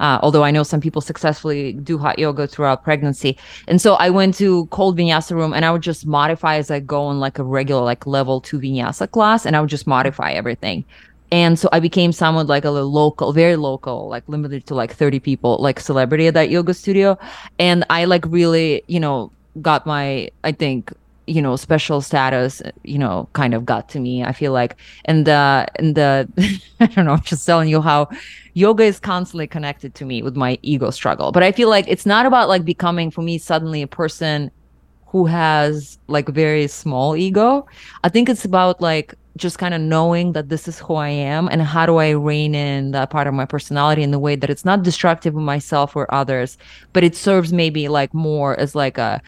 [0.00, 3.38] Uh, although I know some people successfully do hot yoga throughout pregnancy,
[3.68, 6.80] and so I went to cold vinyasa room and I would just modify as I
[6.80, 10.32] go in like a regular like level two vinyasa class, and I would just modify
[10.32, 10.84] everything.
[11.32, 15.18] And so I became somewhat like a local, very local, like limited to like 30
[15.18, 17.18] people, like celebrity at that yoga studio.
[17.58, 20.92] And I like really, you know, got my, I think,
[21.26, 24.22] you know, special status, you know, kind of got to me.
[24.22, 26.28] I feel like, and uh, and the,
[26.80, 28.10] I don't know, I'm just telling you how
[28.52, 31.32] yoga is constantly connected to me with my ego struggle.
[31.32, 34.50] But I feel like it's not about like becoming for me suddenly a person
[35.06, 37.66] who has like very small ego.
[38.04, 41.48] I think it's about like just kind of knowing that this is who I am
[41.48, 44.50] and how do I rein in that part of my personality in the way that
[44.50, 46.58] it's not destructive of myself or others,
[46.92, 49.22] but it serves maybe like more as like a,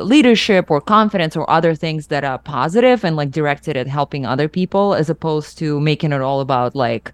[0.00, 4.48] leadership or confidence or other things that are positive and like directed at helping other
[4.48, 7.12] people as opposed to making it all about like,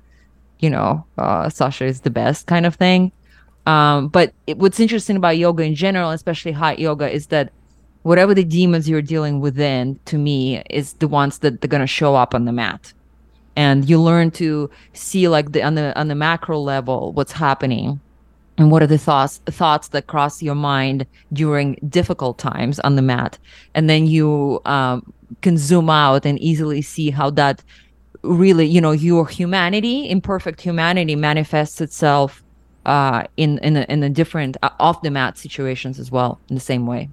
[0.58, 3.10] you know, uh, Sasha is the best kind of thing.
[3.66, 7.52] Um, but it, what's interesting about yoga in general, especially hot yoga, is that
[8.08, 11.86] whatever the demons you're dealing within to me is the ones that they're going to
[11.86, 12.94] show up on the mat.
[13.54, 18.00] And you learn to see like the on the on the macro level what's happening
[18.56, 23.02] and what are the thoughts thoughts that cross your mind during difficult times on the
[23.02, 23.38] mat.
[23.74, 27.62] And then you um, can zoom out and easily see how that
[28.22, 32.42] really you know your humanity imperfect humanity manifests itself
[32.86, 36.54] uh, in in a, in a different uh, off the mat situations as well in
[36.54, 37.10] the same way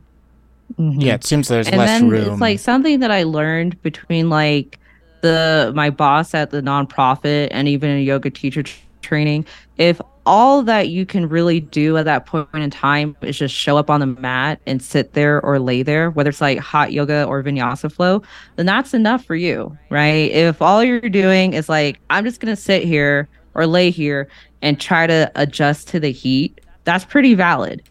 [0.79, 1.01] Mm-hmm.
[1.01, 2.33] Yeah, it seems there's and less then room.
[2.33, 4.79] It's like something that I learned between like
[5.21, 9.45] the my boss at the nonprofit and even a yoga teacher t- training.
[9.77, 13.77] If all that you can really do at that point in time is just show
[13.77, 17.25] up on the mat and sit there or lay there, whether it's like hot yoga
[17.25, 18.23] or vinyasa flow,
[18.55, 20.31] then that's enough for you, right?
[20.31, 24.27] If all you're doing is like, I'm just going to sit here or lay here
[24.63, 27.83] and try to adjust to the heat, that's pretty valid.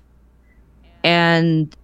[1.04, 1.74] And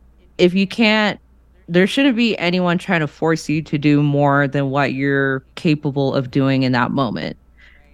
[0.41, 1.21] if you can't
[1.69, 6.13] there shouldn't be anyone trying to force you to do more than what you're capable
[6.15, 7.37] of doing in that moment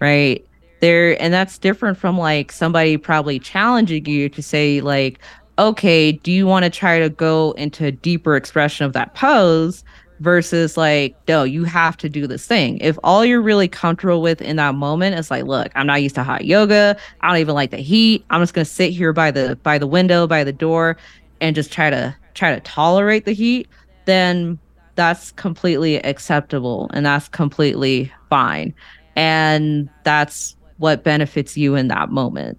[0.01, 0.47] right?
[0.81, 5.19] There and that's different from like somebody probably challenging you to say like
[5.59, 9.85] okay do you want to try to go into a deeper expression of that pose
[10.21, 12.79] versus like no you have to do this thing?
[12.79, 16.15] If all you're really comfortable with in that moment is like look i'm not used
[16.17, 16.97] to hot yoga.
[17.23, 18.25] I don't even like the heat.
[18.29, 20.99] I'm just going to sit here by the by the window by the door
[21.41, 23.69] and just try to try to tolerate the heat,
[24.05, 24.59] then
[24.95, 28.75] that's completely acceptable and that's completely fine.
[29.17, 32.59] And that's what benefits you in that moment.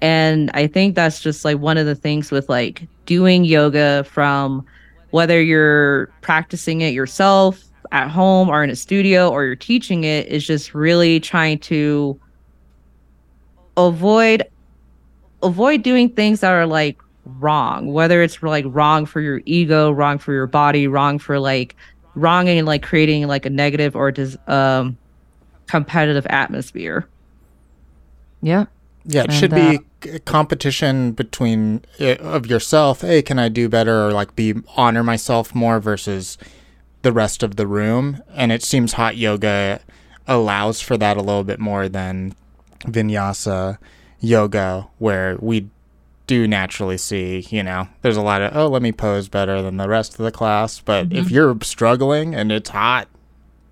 [0.00, 4.64] And I think that's just like one of the things with like doing yoga from
[5.10, 10.26] whether you're practicing it yourself at home or in a studio or you're teaching it
[10.26, 12.18] is just really trying to
[13.76, 14.44] avoid
[15.42, 20.18] avoid doing things that are like wrong whether it's like wrong for your ego wrong
[20.18, 21.74] for your body wrong for like
[22.14, 24.96] wrong and like creating like a negative or dis- um
[25.66, 27.08] competitive atmosphere.
[28.42, 28.66] Yeah.
[29.06, 33.48] Yeah it And, should uh, be a competition between uh, of yourself hey can i
[33.48, 34.08] do better?
[34.08, 36.36] or like be honor myself more versus
[37.02, 38.22] the rest of the room.
[38.34, 39.80] And it seems hot yoga
[40.26, 42.34] allows for that a little bit more than
[42.80, 43.78] vinyasa
[44.20, 45.68] yoga where we
[46.26, 49.76] do naturally see, you know, there's a lot of, oh, let me pose better than
[49.76, 50.80] the rest of the class.
[50.80, 53.08] But if you're struggling and it's hot,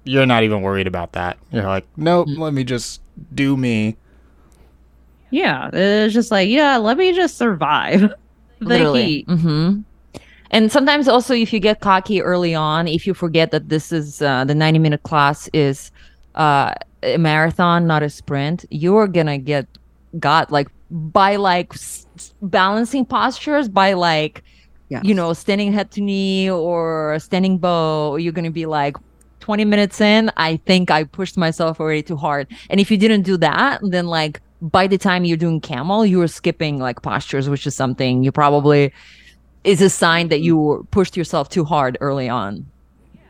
[0.04, 1.38] you're not even worried about that.
[1.50, 3.00] You're like, nope, let me just
[3.34, 3.96] do me.
[5.30, 8.00] yeah it's just like yeah let me just survive
[8.66, 9.04] the Literally.
[9.04, 9.80] heat hmm
[10.50, 14.20] And sometimes also, if you get cocky early on, if you forget that this is
[14.22, 15.90] uh, the 90 minute class is
[16.36, 19.66] uh, a marathon, not a sprint, you're gonna get
[20.20, 22.06] got like by like s-
[22.42, 24.44] balancing postures, by like,
[25.02, 28.96] you know, standing head to knee or standing bow, you're gonna be like,
[29.40, 32.46] 20 minutes in, I think I pushed myself already too hard.
[32.70, 36.18] And if you didn't do that, then like by the time you're doing camel, you
[36.18, 38.92] were skipping like postures, which is something you probably
[39.64, 40.44] is a sign that mm-hmm.
[40.44, 42.66] you pushed yourself too hard early on.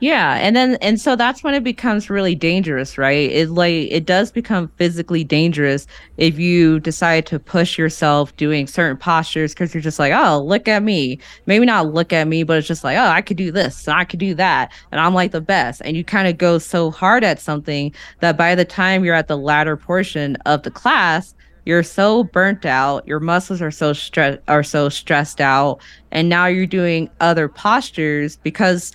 [0.03, 3.31] Yeah, and then and so that's when it becomes really dangerous, right?
[3.31, 5.87] It like it does become physically dangerous
[6.17, 10.66] if you decide to push yourself doing certain postures because you're just like, oh, look
[10.66, 11.20] at me.
[11.47, 13.97] Maybe not look at me, but it's just like, oh, I could do this and
[13.97, 15.81] I could do that, and I'm like the best.
[15.85, 19.29] And you kind of go so hard at something that by the time you're at
[19.29, 21.33] the latter portion of the class,
[21.64, 26.47] you're so burnt out your muscles are so stressed are so stressed out and now
[26.47, 28.93] you're doing other postures because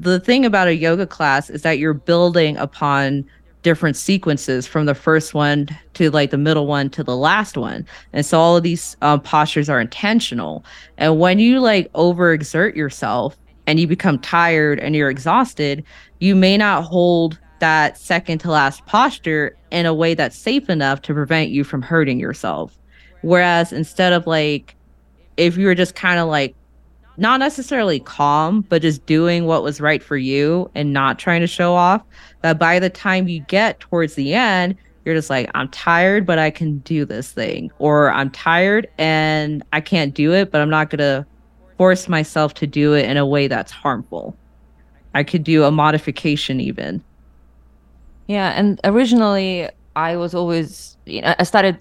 [0.00, 3.24] the thing about a yoga class is that you're building upon
[3.62, 7.84] different sequences from the first one to like the middle one to the last one
[8.12, 10.64] and so all of these um, postures are intentional
[10.96, 13.36] and when you like overexert yourself
[13.66, 15.84] and you become tired and you're exhausted
[16.20, 21.02] you may not hold that second to last posture in a way that's safe enough
[21.02, 22.78] to prevent you from hurting yourself.
[23.22, 24.76] Whereas instead of like,
[25.36, 26.54] if you were just kind of like,
[27.18, 31.46] not necessarily calm, but just doing what was right for you and not trying to
[31.46, 32.02] show off,
[32.42, 36.38] that by the time you get towards the end, you're just like, I'm tired, but
[36.38, 37.70] I can do this thing.
[37.78, 41.26] Or I'm tired and I can't do it, but I'm not going to
[41.76, 44.36] force myself to do it in a way that's harmful.
[45.14, 47.02] I could do a modification even.
[48.26, 51.76] Yeah, and originally I was always you know, I started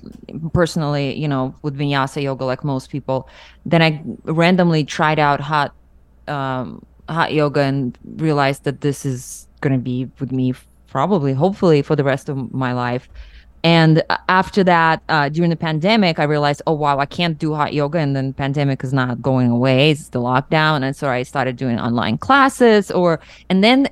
[0.52, 3.30] personally, you know, with vinyasa yoga like most people.
[3.66, 5.76] Then I randomly tried out hot
[6.28, 10.54] um hot yoga and realized that this is going to be with me
[10.88, 13.08] probably hopefully for the rest of my life.
[13.64, 17.74] And after that, uh, during the pandemic, I realized, oh wow, I can't do hot
[17.74, 21.56] yoga, and then pandemic is not going away; it's the lockdown, and so I started
[21.58, 22.90] doing online classes.
[22.92, 23.90] Or and then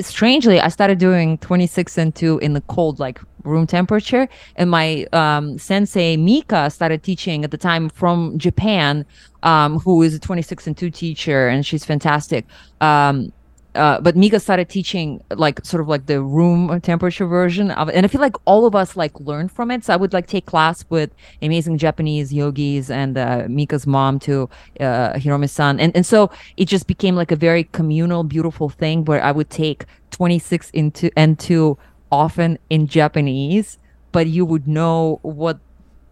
[0.00, 4.28] strangely, I started doing 26 and 2 in the cold, like room temperature.
[4.56, 9.06] And my um, sensei, Mika, started teaching at the time from Japan,
[9.42, 12.46] um, who is a 26 and 2 teacher, and she's fantastic.
[12.80, 13.32] Um,
[13.74, 17.94] uh, but Mika started teaching like sort of like the room temperature version of it.
[17.94, 19.84] And I feel like all of us like learned from it.
[19.84, 21.10] So I would like take class with
[21.42, 24.48] amazing Japanese yogis and uh, Mika's mom too,
[24.80, 25.80] uh, Hiromi-san.
[25.80, 29.50] And, and so it just became like a very communal, beautiful thing where I would
[29.50, 31.76] take 26 into and two
[32.14, 33.78] often in Japanese,
[34.12, 35.58] but you would know what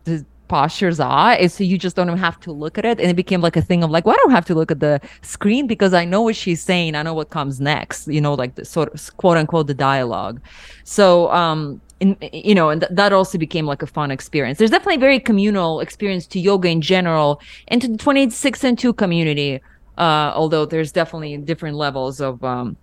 [0.05, 3.09] the postures are is so you just don't even have to look at it and
[3.09, 5.01] it became like a thing of like well i don't have to look at the
[5.23, 8.55] screen because i know what she's saying i know what comes next you know like
[8.57, 10.43] the sort of quote unquote the dialogue
[10.85, 14.59] so um in, you know, and th- that also became like a fun experience.
[14.59, 18.77] There's definitely a very communal experience to yoga in general and to the 26 and
[18.77, 19.61] 2 community.
[19.97, 22.77] Uh, although there's definitely different levels of um,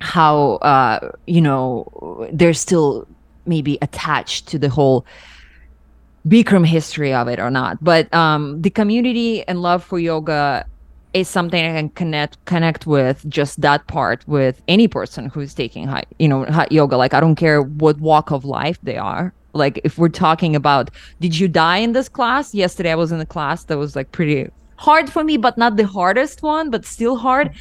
[0.00, 3.06] how, uh, you know, they're still
[3.46, 5.04] maybe attached to the whole
[6.26, 7.82] Bikram history of it or not.
[7.82, 10.66] But um, the community and love for yoga
[11.14, 15.86] is something I can connect connect with just that part with any person who's taking
[15.86, 16.96] hot, you know, hot yoga.
[16.96, 19.32] Like I don't care what walk of life they are.
[19.54, 20.90] Like if we're talking about
[21.20, 22.54] did you die in this class?
[22.54, 25.76] Yesterday I was in a class that was like pretty hard for me, but not
[25.76, 27.52] the hardest one, but still hard.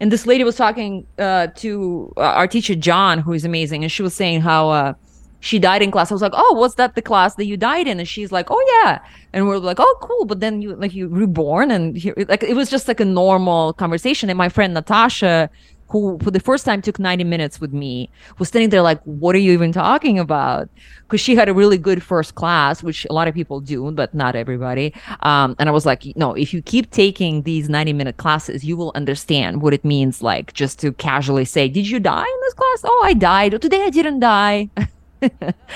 [0.00, 3.90] And this lady was talking uh, to uh, our teacher John, who is amazing, and
[3.90, 4.92] she was saying how uh,
[5.40, 6.10] she died in class.
[6.10, 7.98] I was like, oh, was that the class that you died in?
[7.98, 9.00] And she's like, oh yeah.
[9.32, 10.24] And we're like, oh cool.
[10.24, 13.72] But then you like you reborn and he, like it was just like a normal
[13.72, 14.28] conversation.
[14.28, 15.48] And my friend Natasha,
[15.88, 19.34] who for the first time took 90 minutes with me, was standing there like, what
[19.34, 20.68] are you even talking about?
[21.02, 24.12] Because she had a really good first class, which a lot of people do, but
[24.14, 24.92] not everybody.
[25.20, 28.76] Um, and I was like, no, if you keep taking these 90 minute classes, you
[28.76, 32.54] will understand what it means like just to casually say, did you die in this
[32.54, 32.80] class?
[32.84, 33.60] Oh, I died.
[33.60, 34.70] Today I didn't die.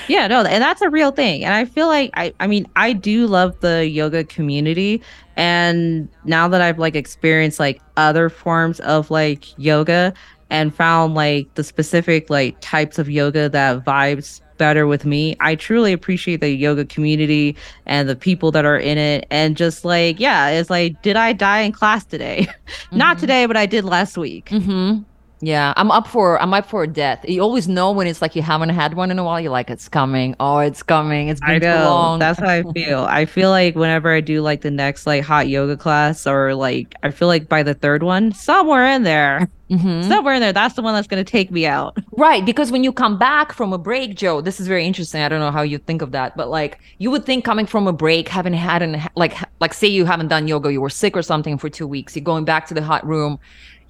[0.07, 1.43] yeah, no, and that's a real thing.
[1.43, 5.01] And I feel like I I mean, I do love the yoga community
[5.35, 10.13] and now that I've like experienced like other forms of like yoga
[10.49, 15.35] and found like the specific like types of yoga that vibes better with me.
[15.39, 17.55] I truly appreciate the yoga community
[17.87, 19.25] and the people that are in it.
[19.31, 22.47] And just like, yeah, it's like, did I die in class today?
[22.71, 22.97] Mm-hmm.
[22.97, 24.45] Not today, but I did last week.
[24.45, 25.03] Mm-hmm.
[25.43, 27.25] Yeah, I'm up for I'm up for death.
[27.27, 29.41] You always know when it's like you haven't had one in a while.
[29.41, 30.35] You're like, it's coming.
[30.39, 31.29] Oh, it's coming.
[31.29, 31.77] It's been know.
[31.77, 32.19] too long.
[32.19, 32.99] That's how I feel.
[33.01, 36.93] I feel like whenever I do like the next like hot yoga class, or like
[37.01, 40.07] I feel like by the third one, somewhere in there, mm-hmm.
[40.07, 41.97] somewhere in there, that's the one that's gonna take me out.
[42.11, 45.21] Right, because when you come back from a break, Joe, this is very interesting.
[45.21, 47.87] I don't know how you think of that, but like you would think coming from
[47.87, 51.17] a break, having had an like like say you haven't done yoga, you were sick
[51.17, 53.39] or something for two weeks, you're going back to the hot room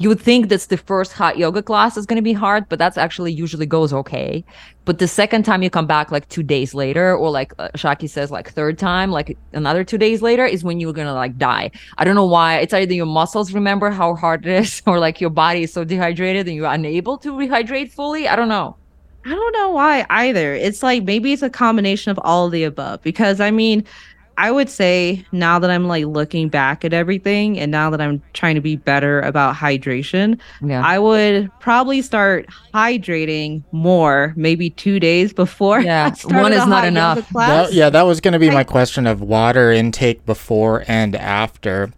[0.01, 2.79] you would think that's the first hot yoga class is going to be hard, but
[2.79, 4.43] that's actually usually goes okay.
[4.83, 8.09] But the second time you come back, like two days later, or like uh, Shaki
[8.09, 11.69] says, like third time, like another two days later, is when you're gonna like die.
[11.99, 12.57] I don't know why.
[12.57, 15.83] It's either your muscles remember how hard it is, or like your body is so
[15.83, 18.27] dehydrated and you're unable to rehydrate fully.
[18.27, 18.77] I don't know.
[19.23, 20.55] I don't know why either.
[20.55, 23.03] It's like maybe it's a combination of all of the above.
[23.03, 23.85] Because I mean,
[24.41, 28.23] I would say now that I'm like looking back at everything and now that I'm
[28.33, 30.83] trying to be better about hydration, yeah.
[30.83, 35.79] I would probably start hydrating more, maybe two days before.
[35.91, 37.27] Yeah, one is not enough.
[37.33, 41.91] That, yeah, that was going to be my question of water intake before and after.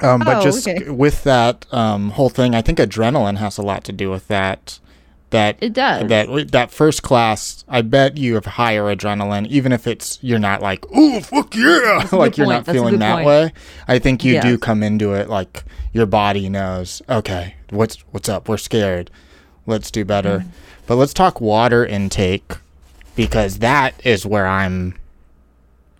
[0.00, 0.90] Um, but oh, just okay.
[0.90, 4.78] with that um, whole thing, I think adrenaline has a lot to do with that
[5.30, 9.86] that it does that that first class i bet you have higher adrenaline even if
[9.86, 13.26] it's you're not like oh fuck yeah like you're not feeling that point.
[13.26, 13.52] way
[13.86, 14.44] i think you yes.
[14.44, 19.10] do come into it like your body knows okay what's what's up we're scared
[19.70, 20.40] let's do better.
[20.40, 20.50] Mm-hmm.
[20.86, 22.52] But let's talk water intake
[23.14, 24.98] because that is where I'm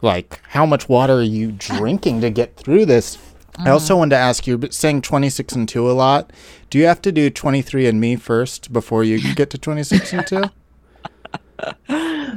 [0.02, 3.16] like, how much water are you drinking to get through this?
[3.58, 6.32] I also wanted to ask you, but saying 26 and 2 a lot,
[6.70, 10.26] do you have to do 23 and me first before you get to 26 and
[10.26, 10.42] 2?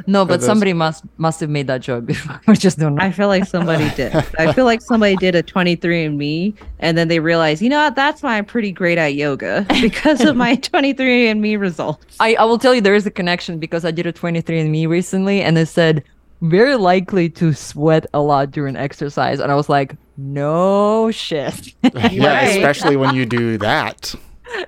[0.05, 2.41] No, but those- somebody must must have made that joke before.
[2.47, 3.03] I just don't know.
[3.05, 4.13] I feel like somebody did.
[4.37, 7.77] I feel like somebody did a 23 and me and then they realized, you know
[7.77, 12.17] what, that's why I'm pretty great at yoga because of my 23 and me results.
[12.19, 14.71] I, I will tell you there is a connection because I did a 23 and
[14.71, 16.03] Me recently and it said
[16.41, 19.39] very likely to sweat a lot during exercise.
[19.39, 21.73] And I was like, no shit.
[21.83, 21.91] yeah,
[22.33, 22.43] Right.
[22.57, 24.13] especially when you do that.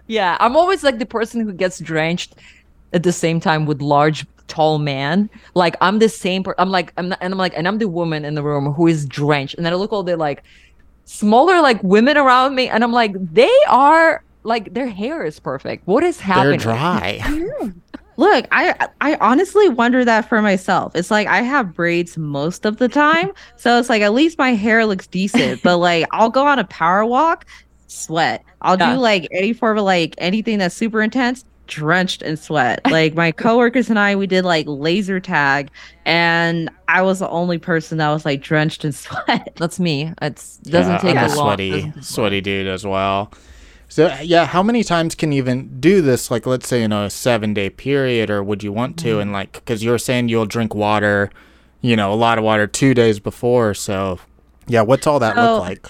[0.07, 2.35] yeah, I'm always like the person who gets drenched
[2.93, 5.29] at the same time with large, tall man.
[5.53, 6.43] Like I'm the same.
[6.43, 8.73] Per- I'm like, I'm not, and I'm like, and I'm the woman in the room
[8.73, 9.55] who is drenched.
[9.55, 10.43] And then I look all the like
[11.05, 15.87] smaller like women around me, and I'm like, they are like their hair is perfect.
[15.87, 17.71] What is happening They're dry.
[18.18, 20.95] Look, I I honestly wonder that for myself.
[20.95, 24.51] It's like I have braids most of the time, so it's like at least my
[24.53, 25.61] hair looks decent.
[25.63, 27.45] But like I'll go on a power walk,
[27.88, 28.43] sweat.
[28.61, 28.93] I'll Yeah.
[28.95, 32.82] do like any form of like anything that's super intense, drenched in sweat.
[32.89, 35.70] Like my coworkers and I, we did like laser tag,
[36.05, 39.53] and I was the only person that was like drenched in sweat.
[39.57, 40.13] That's me.
[40.22, 41.47] It's doesn't yeah, take I'm a a long.
[41.49, 43.32] sweaty, doesn't- sweaty dude as well.
[43.95, 46.29] So uh, yeah, how many times can you even do this?
[46.29, 49.19] Like, let's say in a seven day period, or would you want to?
[49.19, 49.35] And mm-hmm.
[49.35, 51.31] like, because you're saying you'll drink water,
[51.79, 53.73] you know, a lot of water two days before.
[53.73, 54.19] So
[54.67, 55.87] yeah, what's all that So- look like?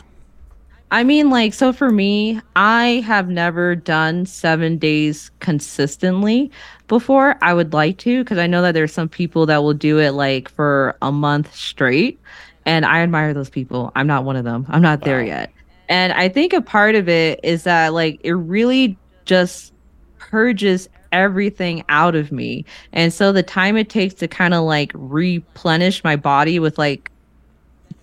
[0.91, 6.51] I mean, like, so for me, I have never done seven days consistently
[6.87, 7.39] before.
[7.41, 10.11] I would like to, because I know that there's some people that will do it
[10.11, 12.19] like for a month straight.
[12.67, 13.91] And I admire those people.
[13.95, 14.67] I'm not one of them.
[14.69, 15.25] I'm not there Wow.
[15.25, 15.51] yet.
[15.89, 19.73] And I think a part of it is that, like, it really just
[20.17, 22.65] purges everything out of me.
[22.91, 27.09] And so the time it takes to kind of like replenish my body with like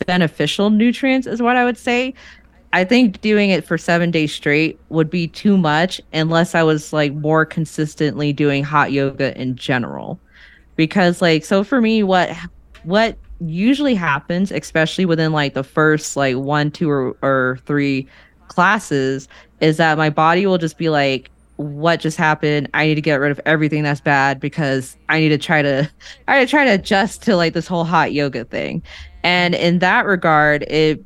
[0.07, 2.14] beneficial nutrients is what I would say.
[2.72, 6.93] I think doing it for seven days straight would be too much unless I was
[6.93, 10.18] like more consistently doing hot yoga in general.
[10.76, 12.35] Because like so for me what
[12.85, 13.18] what
[13.49, 18.07] usually happens, especially within like the first like one, two or, or three
[18.49, 19.28] classes,
[19.61, 22.68] is that my body will just be like, what just happened?
[22.74, 25.88] I need to get rid of everything that's bad because I need to try to
[26.28, 28.82] I need to try to adjust to like this whole hot yoga thing.
[29.22, 31.05] And in that regard, it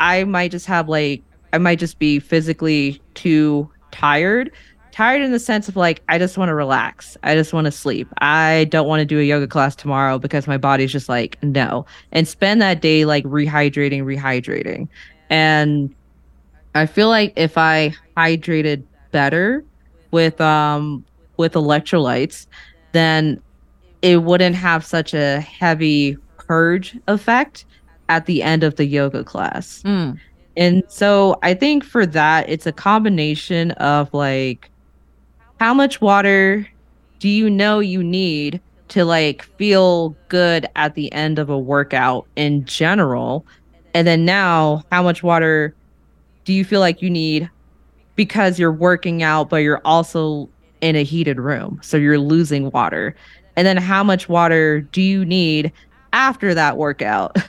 [0.00, 1.22] I might just have like
[1.52, 4.50] I might just be physically too tired.
[4.92, 7.16] Tired in the sense of like I just want to relax.
[7.22, 8.08] I just want to sleep.
[8.18, 11.86] I don't want to do a yoga class tomorrow because my body's just like no.
[12.12, 14.88] And spend that day like rehydrating, rehydrating.
[15.30, 15.94] And
[16.74, 19.64] I feel like if I hydrated better
[20.10, 21.04] with um
[21.38, 22.46] with electrolytes,
[22.92, 23.42] then
[24.02, 27.64] it wouldn't have such a heavy purge effect
[28.08, 29.82] at the end of the yoga class.
[29.84, 30.18] Mm.
[30.56, 34.70] And so I think for that, it's a combination of like,
[35.62, 36.66] how much water
[37.20, 42.26] do you know you need to like feel good at the end of a workout
[42.34, 43.46] in general?
[43.94, 45.72] And then now, how much water
[46.44, 47.48] do you feel like you need
[48.16, 50.48] because you're working out, but you're also
[50.80, 51.78] in a heated room?
[51.80, 53.14] So you're losing water.
[53.54, 55.70] And then how much water do you need
[56.12, 57.36] after that workout?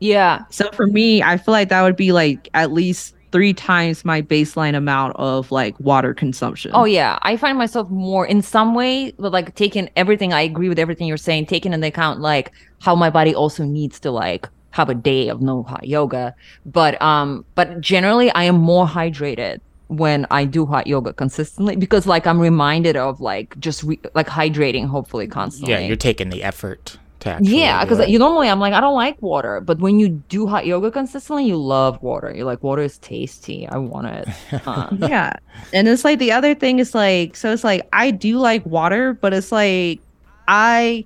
[0.00, 0.44] Yeah.
[0.50, 4.22] So for me, I feel like that would be like at least three times my
[4.22, 6.70] baseline amount of like water consumption.
[6.74, 10.32] Oh yeah, I find myself more in some way, but like taking everything.
[10.32, 11.46] I agree with everything you're saying.
[11.46, 15.40] Taking into account like how my body also needs to like have a day of
[15.40, 16.34] no hot yoga,
[16.66, 22.06] but um, but generally I am more hydrated when I do hot yoga consistently because
[22.06, 25.72] like I'm reminded of like just re- like hydrating hopefully constantly.
[25.72, 27.60] Yeah, you're taking the effort to actually.
[27.60, 28.08] Yeah, because it.
[28.08, 31.46] you normally I'm like I don't like water, but when you do hot yoga consistently,
[31.46, 32.32] you love water.
[32.34, 33.66] You're like water is tasty.
[33.68, 34.28] I want it.
[34.66, 35.34] Uh, yeah.
[35.72, 39.14] And it's like the other thing is like, so it's like I do like water,
[39.14, 40.00] but it's like
[40.46, 41.04] I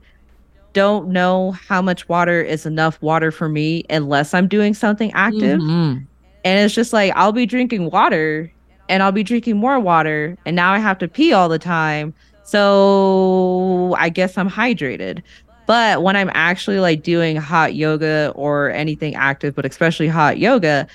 [0.73, 5.61] don't know how much water is enough water for me unless I'm doing something active.
[5.61, 6.07] mhm.
[6.45, 8.53] And it's just like I'll be drinking water
[8.89, 12.15] and I'll be drinking more water and now I have to pee all the time.
[12.43, 15.23] So I guess I'm hydrated.
[15.67, 20.87] But when I'm actually like doing hot yoga or anything active, but especially hot yoga,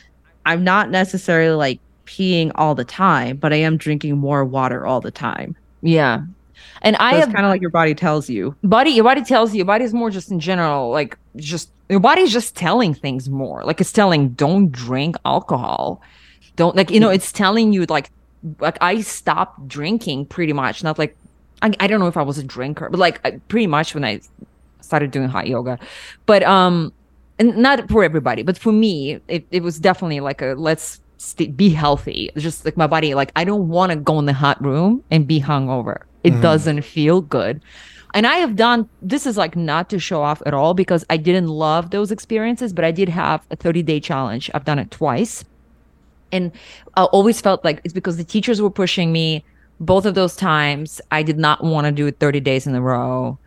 [0.46, 5.02] I'm not necessarily like peeing all the time, but I am drinking more water all
[5.02, 5.56] the time.
[5.82, 6.22] Yeah.
[6.82, 8.56] And I So it's have kind of like your body tells you.
[8.64, 12.32] body your body tells you your body's more just in general like just your body's
[12.34, 16.02] just telling things more like it's telling don't drink alcohol
[16.56, 18.12] don't like you know it's telling you like
[18.60, 20.84] like I stopped drinking pretty much.
[20.84, 21.16] Not like
[21.62, 24.06] I, I don't know if I was a drinker, but like I- pretty much when
[24.06, 24.22] I
[24.82, 25.80] started doing hot yoga.
[26.26, 26.94] But um,
[27.40, 31.56] and not for everybody, but for me, it, it was definitely like a let's st-
[31.56, 32.32] be healthy.
[32.38, 35.28] Just like my body, like I don't want to go in the hot room and
[35.28, 36.04] be hungover.
[36.24, 37.62] It doesn't feel good.
[38.14, 41.18] And I have done this is like not to show off at all because I
[41.18, 44.50] didn't love those experiences, but I did have a 30 day challenge.
[44.54, 45.44] I've done it twice.
[46.32, 46.52] And
[46.96, 49.44] I always felt like it's because the teachers were pushing me.
[49.80, 52.82] Both of those times, I did not want to do it 30 days in a
[52.82, 53.38] row.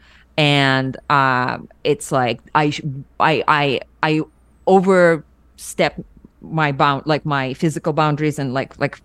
[0.40, 2.72] And um, it's like I,
[3.20, 4.22] I, I, I
[4.66, 6.02] overstep
[6.40, 9.02] my bound, like my physical boundaries, and like, like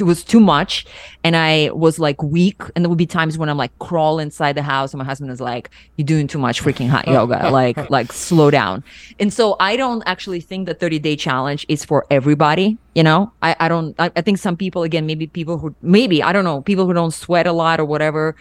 [0.00, 0.84] it was too much.
[1.22, 2.60] And i was like weak.
[2.74, 5.30] And there would be times when i'm like crawl inside the house and my husband
[5.30, 7.50] is like you're doing too much freaking hot yoga.
[7.58, 8.82] Like like slow down.
[9.20, 13.30] And so i don't actually think the 30 day challenge is for everybody you know?
[13.42, 16.44] I, I don't I, I think some people again maybe people who maybe i don't
[16.44, 18.34] know people who don't sweat a lot or whatever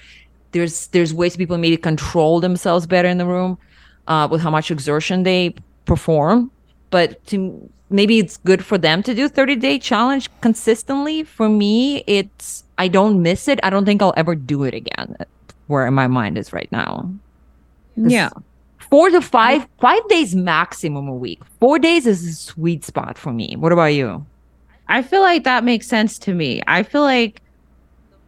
[0.57, 3.57] there's there's ways people maybe control themselves better in the room
[4.07, 5.53] uh, with how much exertion they
[5.85, 6.51] perform
[6.89, 12.03] but to maybe it's good for them to do 30 day challenge consistently for me
[12.07, 15.15] it's i don't miss it i don't think i'll ever do it again
[15.67, 17.11] where my mind is right now.
[17.97, 18.29] Yeah.
[18.89, 23.33] four to five five days maximum a week four days is a sweet spot for
[23.33, 24.25] me what about you
[24.89, 26.61] I feel like that makes sense to me.
[26.67, 27.41] I feel like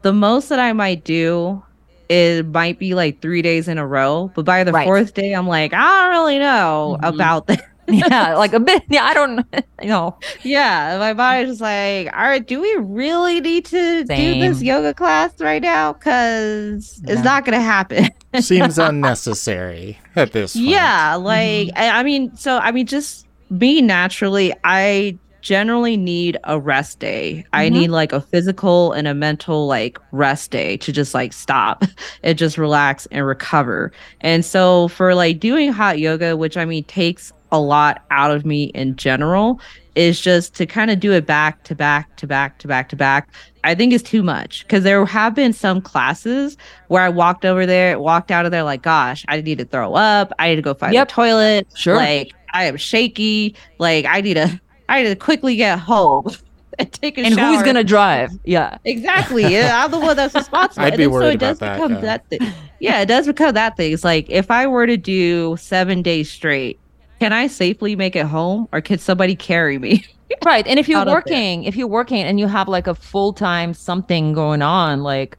[0.01, 1.63] the most that I might do
[2.09, 4.85] it might be like three days in a row, but by the Right.
[4.85, 7.07] fourth day, I'm like, I don't really know Mhm.
[7.13, 7.61] about this.
[7.91, 9.43] yeah like a bit yeah i don't
[9.81, 14.39] you know yeah, my body's just like, all right, do we really need to do
[14.39, 15.93] this yoga class right now?
[15.93, 17.13] Because Yeah.
[17.13, 18.09] it's not gonna happen.
[18.39, 20.67] Seems unnecessary at this point.
[20.67, 26.59] Yeah, like I, I mean, so I mean, just me naturally, I generally need a
[26.59, 27.45] rest day.
[27.53, 27.73] I Mhm.
[27.73, 31.83] need like a physical and a mental like rest day to just like stop
[32.23, 33.91] and just relax and recover.
[34.21, 38.45] And so for like doing hot yoga, which I mean takes a lot out of
[38.45, 39.59] me in general,
[39.95, 42.95] is just to kind of do it back to back to back to back to
[42.95, 43.27] back.
[43.63, 46.55] I think is too much because there have been some classes
[46.87, 49.95] where I walked over there, walked out of there like, gosh, I need to throw
[49.95, 50.31] up.
[50.39, 51.07] I need to go find Yep.
[51.09, 51.67] the toilet.
[51.75, 51.95] Sure.
[51.95, 53.55] Like I am shaky.
[53.79, 54.59] Like I need to,
[54.89, 56.29] I need to quickly get home
[56.79, 57.53] and take a and shower.
[57.55, 59.43] who's gonna drive yeah Exactly.
[59.53, 60.83] Yeah, I'm the one that's responsible.
[60.85, 62.01] I'd and be then worried it does about that, become yeah.
[62.01, 62.53] that thing.
[62.79, 63.91] Yeah, it does become that thing.
[63.93, 66.79] It's like if I were to do seven days straight,
[67.19, 70.05] can I safely make it home or can somebody carry me?
[70.45, 71.15] right and if you're Out of there.
[71.15, 75.37] working if you're working and you have like a full-time something going on like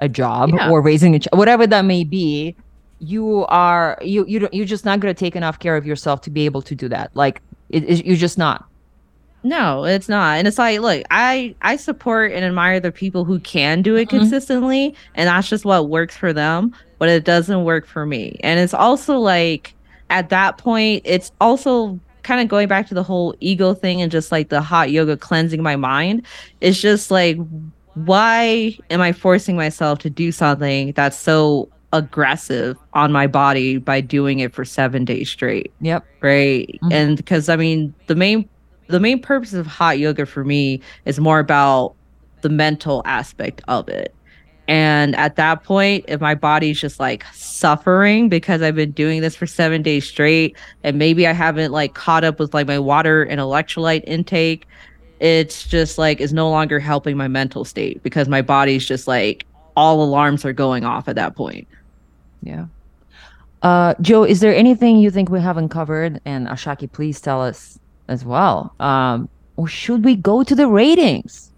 [0.00, 0.70] a job Yeah.
[0.70, 2.56] or raising a child whatever that may be
[3.00, 6.22] you are you you don't, you're just not going to take enough care of yourself
[6.22, 8.64] to be able to do that like it, it, you're just not
[9.42, 10.38] No, it's not.
[10.38, 14.06] And it's like, look, I I support and admire the people who can do it
[14.08, 14.18] Mhm.
[14.20, 18.38] consistently, and that's just what works for them, but it doesn't work for me.
[18.42, 19.74] And it's also like
[20.10, 24.12] at that point, it's also kind of going back to the whole ego thing and
[24.12, 26.26] just like the hot yoga cleansing my mind.
[26.60, 27.38] It's just like
[27.94, 34.00] why am I forcing myself to do something that's so aggressive on my body by
[34.00, 35.72] doing it for 7 days straight?
[35.80, 36.92] yep right Mhm.
[36.92, 38.48] and because i mean the main
[38.90, 41.94] the main purpose of hot yoga for me is more about
[42.42, 44.14] the mental aspect of it.
[44.68, 49.34] And at that point if my body's just like suffering because i've been doing this
[49.34, 53.24] for seven days straight and maybe i haven't like caught up with like my water
[53.24, 54.68] and electrolyte intake
[55.20, 59.44] it's just like is no longer helping my mental state because my body's just like
[59.76, 61.68] all alarms are going off at that point.
[62.42, 62.66] Yeah.
[63.62, 66.20] Uh joe is there anything you think we haven't covered?
[66.24, 67.78] And ashaki please tell us
[68.10, 71.52] as well um or should we go to the ratings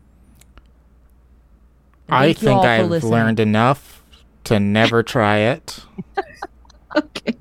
[2.09, 3.13] I thank think I've listening.
[3.13, 4.03] learned enough
[4.45, 5.81] to never try it.
[6.97, 7.37] okay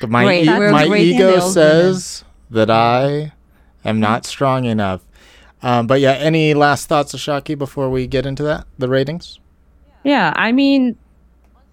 [0.00, 0.44] But my Great.
[0.44, 3.32] e- my ego sales says that I
[3.84, 5.02] am not strong enough.
[5.62, 8.66] Um, but yeah, any last thoughts, Ashaki, before we get into that?
[8.78, 9.38] The ratings?
[10.04, 10.96] Yeah, I mean,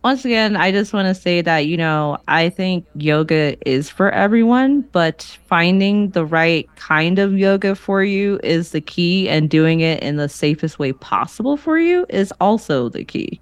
[0.07, 4.09] once again, I just want to say that, you know, I think yoga is for
[4.09, 9.81] everyone, but finding the right kind of yoga for you is the key, and doing
[9.81, 13.37] it in the safest way possible for you is also the key.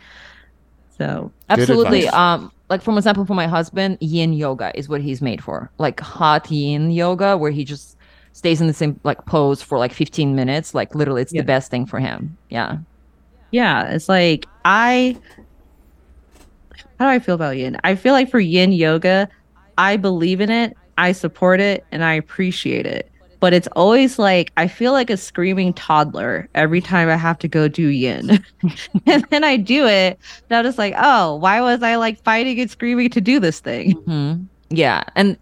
[0.98, 2.06] So, Absolutely.
[2.08, 2.14] advice.
[2.16, 5.70] Um, like for example, for my husband, yin yoga is what he's made for.
[5.78, 7.96] Like hot yin yoga, where he just
[8.34, 10.74] stays in the same like pose for like 15 minutes.
[10.74, 11.42] Like literally, it's Yeah.
[11.42, 12.36] the best thing for him.
[12.50, 12.78] Yeah.
[13.52, 15.16] yeah, it's like I.
[17.00, 17.78] How do I feel about yin?
[17.84, 19.28] I feel like for yin yoga,
[19.78, 23.12] I believe in it, I support it, and I appreciate it.
[23.42, 27.48] but it's always like I feel like a screaming toddler every time I have to
[27.48, 28.40] go do yin.
[29.06, 30.18] and then I do it.
[30.50, 33.60] And I'm just like, oh, why was I like fighting and screaming to do this
[33.60, 33.94] thing?
[34.08, 34.48] Mhm.
[34.72, 35.38] Yeah, and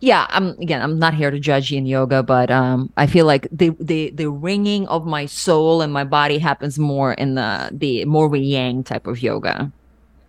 [0.00, 0.82] yeah, I'm again.
[0.82, 4.30] I'm not here to judge yin yoga, but um, I feel like the the the
[4.30, 9.06] ringing of my soul and my body happens more in the the more yang type
[9.08, 9.72] of yoga.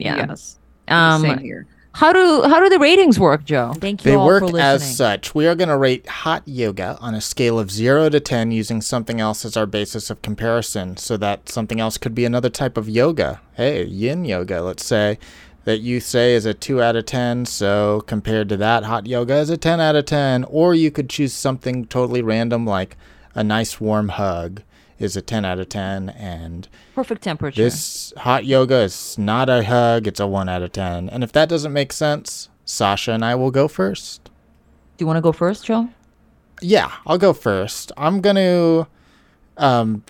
[0.03, 0.27] Yeah.
[0.27, 0.57] Yes.
[0.87, 1.65] Um, Same here.
[1.93, 3.73] how do how do the ratings work, Joe?
[3.79, 4.61] Thank you They all work for listening.
[4.61, 5.33] as such.
[5.33, 8.81] We are going to rate hot yoga on a scale of 0 to 10 using
[8.81, 10.97] something else as our basis of comparison.
[10.97, 13.39] So that something else could be another type of yoga.
[13.53, 15.19] Hey, yin yoga, let's say,
[15.65, 17.45] that you say is a 2 out of 10.
[17.45, 20.43] So compared to that, hot yoga is a 10 out of 10.
[20.45, 22.97] Or you could choose something totally random like
[23.35, 24.61] a nice warm hug
[25.03, 26.09] is a 10 out of 10.
[26.09, 27.61] And Perfect temperature.
[27.61, 31.09] this hot yoga is not a hug, it's a 1 out of 10.
[31.09, 34.25] And if that doesn't make sense, Sasha and I will go first.
[34.25, 35.89] do you want to go first, Joe?
[36.61, 37.91] Yeah, I'll go first.
[37.97, 38.87] I'm going to
[39.57, 40.03] um,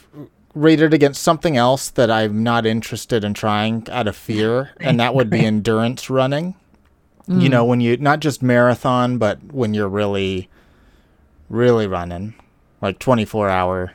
[0.54, 5.00] rate it against something else that I'm not interested in trying out of fear, and
[5.00, 6.56] that would be endurance running.
[7.26, 10.50] You know, when you not just marathon, but when you're really,
[11.48, 12.34] really running,
[12.82, 13.91] like 24 hours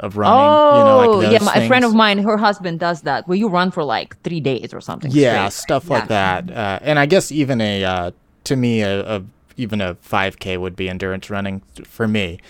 [0.00, 0.38] of running.
[0.40, 1.44] Oh, you know, like yeah.
[1.44, 3.28] My, a friend of mine, her husband does that.
[3.28, 5.10] Where you run for like three days or something.
[5.12, 5.62] yeah straight.
[5.62, 8.10] stuff like that uh, and i guess even a uh,
[8.44, 9.22] to me a, a
[9.56, 12.40] even a 5k would be endurance running for me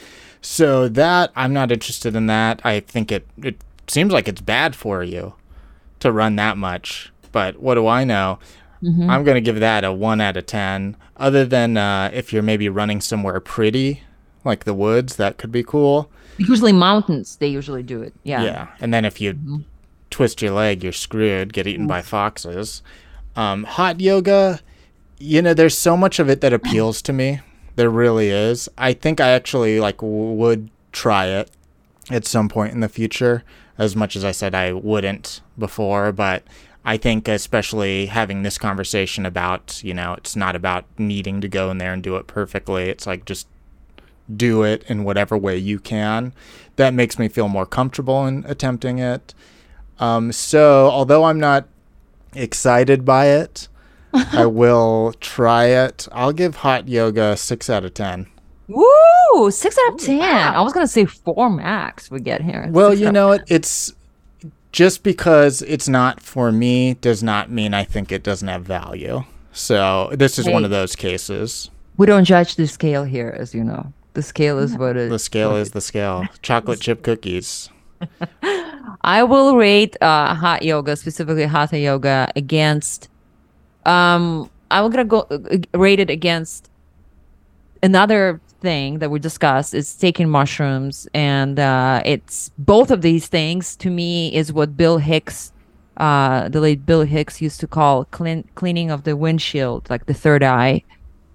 [0.40, 3.56] so that i'm not interested in that i think it it
[3.88, 5.34] seems like it's bad for you
[6.00, 8.38] to run that much but what do i know
[8.82, 9.08] Mm-hmm.
[9.08, 12.42] i'm going to give that a 1 out of 10 other than uh, if you're
[12.42, 14.02] maybe running somewhere pretty
[14.44, 18.14] like the woods that could be cool Usually mountains, they usually do it.
[18.22, 18.42] Yeah.
[18.42, 18.68] yeah.
[18.80, 19.64] And then if you
[20.10, 22.82] twist your leg, you're screwed, get eaten by foxes.
[23.36, 24.60] Um, hot yoga,
[25.18, 27.40] you know, there's so much of it that appeals to me.
[27.76, 28.68] There really is.
[28.78, 31.50] I think I actually like w- would try it
[32.10, 33.42] at some point in the future,
[33.78, 36.12] as much as I said I wouldn't before.
[36.12, 36.44] But
[36.84, 41.70] I think, especially having this conversation about, you know, it's not about needing to go
[41.70, 42.84] in there and do it perfectly.
[42.84, 43.48] It's like just
[44.34, 46.32] do it in whatever way you can.
[46.76, 49.34] That makes me feel more comfortable in attempting it.
[50.00, 51.68] Um, so, although I'm not
[52.34, 53.68] excited by it,
[54.12, 56.08] I will try it.
[56.12, 58.26] I'll give hot yoga six out of ten.
[58.68, 59.50] Woo!
[59.50, 60.22] Six out of ten.
[60.22, 62.10] I was gonna say four max.
[62.10, 62.68] We get here.
[62.70, 63.44] Well, Six you know what?
[63.46, 63.92] It's
[64.72, 69.22] just because it's not for me does not mean I think it doesn't have value.
[69.52, 71.70] So this is one of those cases.
[71.96, 73.92] we don't judge the scale here, as you know.
[74.14, 75.10] The scale is what it.
[75.10, 76.26] The scale is the scale.
[76.42, 77.68] Chocolate chip cookies.
[79.02, 83.08] I will rate uh, hot yoga, specifically hatha yoga, against.
[83.84, 86.70] Um, I'm gonna go uh, rate it against
[87.82, 93.76] another thing that we discussed is taking mushrooms, and uh, it's both of these things
[93.76, 95.52] to me is what Bill Hicks,
[95.98, 100.14] uh, the late Bill Hicks, used to call clean, cleaning of the windshield, like the
[100.14, 100.82] third eye.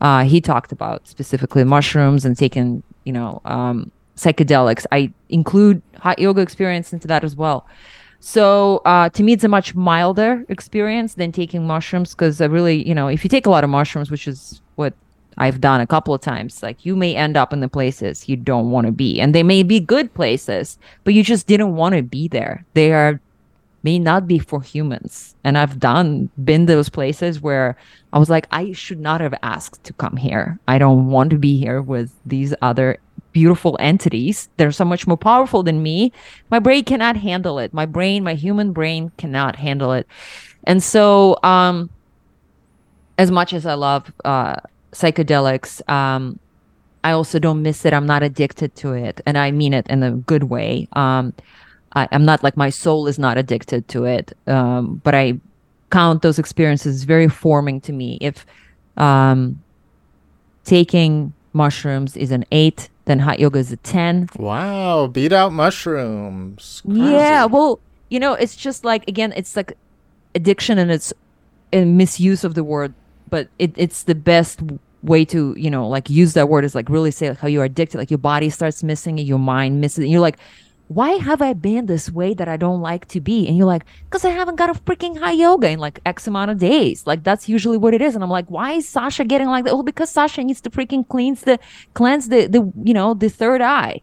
[0.02, 4.86] Uh, he talked about specifically mushrooms and taking, you know, um, psychedelics.
[4.92, 7.68] I include hot yoga experience into that as well.
[8.20, 12.88] So uh, to me, it's a much milder experience than taking mushrooms because I really,
[12.88, 14.94] you know, if you take a lot of mushrooms, which is what
[15.38, 18.36] I've done a couple of times, like you may end up in the places you
[18.36, 21.96] don't want to be, and they may be good places, but you just didn't want
[21.96, 22.66] to be there.
[22.74, 23.22] They are
[23.84, 27.78] may not be for humans, and I've done been those places where
[28.12, 30.60] I was like, I should not have asked to come here.
[30.68, 32.98] I don't want to be here with these other
[33.32, 34.50] beautiful entities.
[34.58, 36.12] They're so much more powerful than me.
[36.50, 37.74] My brain cannot handle it.
[37.74, 40.08] My brain, my human brain cannot handle it.
[40.66, 41.90] And so, um,
[43.18, 44.56] as much as I love uh,
[44.92, 46.40] psychedelics, um,
[47.04, 47.94] I also don't miss it.
[47.94, 49.22] I'm not addicted to it.
[49.26, 50.88] And I mean it in a good way.
[50.94, 51.34] Um,
[51.94, 54.34] I, I'm not like my soul is not addicted to it.
[54.48, 55.40] Um, but I
[55.90, 58.18] count those experiences very forming to me.
[58.22, 58.46] If
[58.98, 59.62] um,
[60.66, 64.30] taking mushrooms is an eight, then hot yoga is a 10.
[64.38, 66.82] Wow, beat out mushrooms.
[66.86, 67.80] Yeah, well,
[68.10, 69.76] you know, it's just like again, it's like
[70.36, 71.12] addiction and it's
[71.74, 72.94] a misuse of the word,
[73.30, 74.60] but it, it's the best
[75.02, 77.64] way to you know like use that word is like really say like how you're
[77.64, 80.04] addicted, like your body starts missing it, your mind misses it.
[80.04, 80.38] And you're like,
[80.90, 83.48] why have I been this way that I don't like to be?
[83.48, 86.50] And you're like, because I haven't got a freaking high yoga in like X amount
[86.50, 87.06] of days.
[87.06, 88.16] Like that's usually what it is.
[88.16, 89.76] And I'm like, why is Sasha getting like that?
[89.76, 91.60] Well, because Sasha needs to freaking cleanse the
[91.94, 94.02] cleanse the the you know the third eye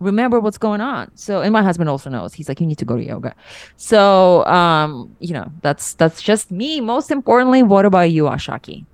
[0.00, 1.10] remember what's going on.
[1.14, 2.34] So, and my husband also knows.
[2.34, 3.34] He's like, you need to go to yoga.
[3.76, 6.80] So, um, you know, that's that's just me.
[6.80, 8.84] Most importantly, what about you, Ashaki?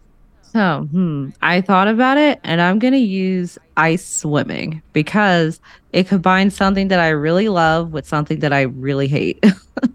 [0.53, 5.61] So, hmm, I thought about it and I'm going to use ice swimming because
[5.93, 9.45] it combines something that I really love with something that I really hate.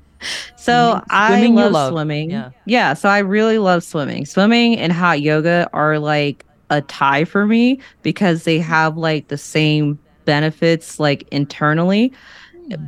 [0.56, 1.91] so, I Swimming you love, love.
[1.93, 2.32] swimming.
[2.32, 2.51] Yeah.
[2.66, 4.26] yeah, so I really love swimming.
[4.26, 9.38] Swimming and hot yoga are like a tie for me because they have like the
[9.38, 12.14] same benefits like internally.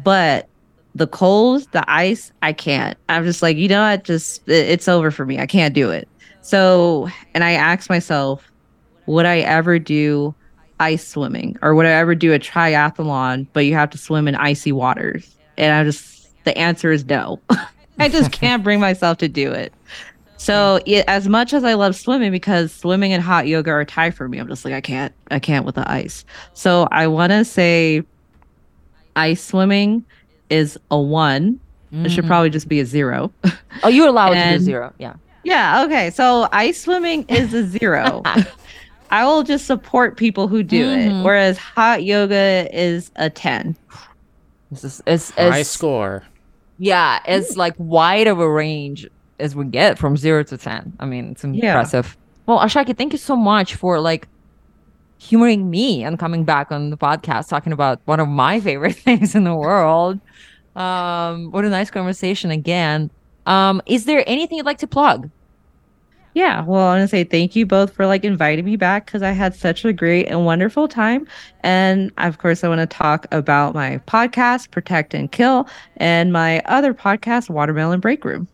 [0.04, 0.48] But
[0.96, 2.98] the cold, the ice, I can't.
[3.10, 4.06] I'm just like, you know what?
[4.06, 5.38] Just it- it's over for me.
[5.40, 6.08] I can't do it.
[6.46, 8.52] So, and I asked myself,
[9.08, 10.36] would I ever do
[10.80, 14.36] ice swimming or would I ever do a triathlon, but you have to swim in
[14.36, 15.36] icy waters?
[15.58, 17.40] And I just, the answer is no.
[18.00, 19.74] I just can't bring myself to do it.
[20.38, 23.86] So, it, as much as I love swimming, because swimming and hot yoga are a
[23.88, 26.26] tie for me, I'm just like, I can't, I can't with the ice.
[26.54, 28.04] So, I want to say
[29.16, 30.06] ice swimming
[30.52, 31.60] is a one.
[31.92, 32.28] It should Mhm.
[32.28, 33.32] probably just be a zero.
[33.82, 34.94] Oh, you're allowed to And- do zero.
[35.00, 35.14] Yeah.
[35.46, 36.10] Yeah, okay.
[36.10, 38.22] So ice swimming is a zero.
[39.12, 41.22] I will just support people who do Mhm.
[41.22, 41.24] it.
[41.24, 43.78] Whereas hot yoga is a 10.
[44.72, 46.24] This is it's, High it's score.
[46.80, 49.08] yeah, it's like wide of a range
[49.40, 50.94] as we get from zero to ten.
[51.00, 51.50] I mean, it's Yeah.
[51.52, 52.18] impressive.
[52.48, 54.28] Well, Ashaki, thank you so much for like
[55.20, 59.36] humoring me and coming back on the podcast talking about one of my favorite things
[59.36, 60.20] in the world.
[60.76, 63.12] Um, what a nice conversation again.
[63.46, 65.30] Um, is there anything you'd like to plug?
[66.36, 69.24] Yeah, well, I want to say thank you both for like inviting me back because
[69.24, 71.26] I had such a great and wonderful time.
[71.62, 75.66] And of course, I want to talk about my podcast, Protect and Kill,
[75.96, 78.50] and my other podcast, Watermelon Break Room.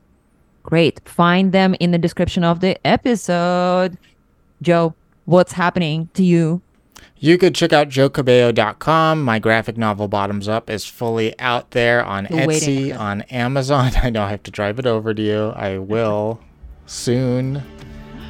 [0.61, 1.01] Great.
[1.09, 3.97] Find them in the description of the episode.
[4.61, 4.93] Joe,
[5.25, 6.61] what's happening to you?
[7.23, 9.21] You could check out joecabello.com.
[9.23, 13.91] My graphic novel Bottoms Up is fully out there on Etsy, on Amazon.
[14.01, 15.49] I know I have to drive it over to you.
[15.49, 16.39] I will
[16.87, 17.61] soon.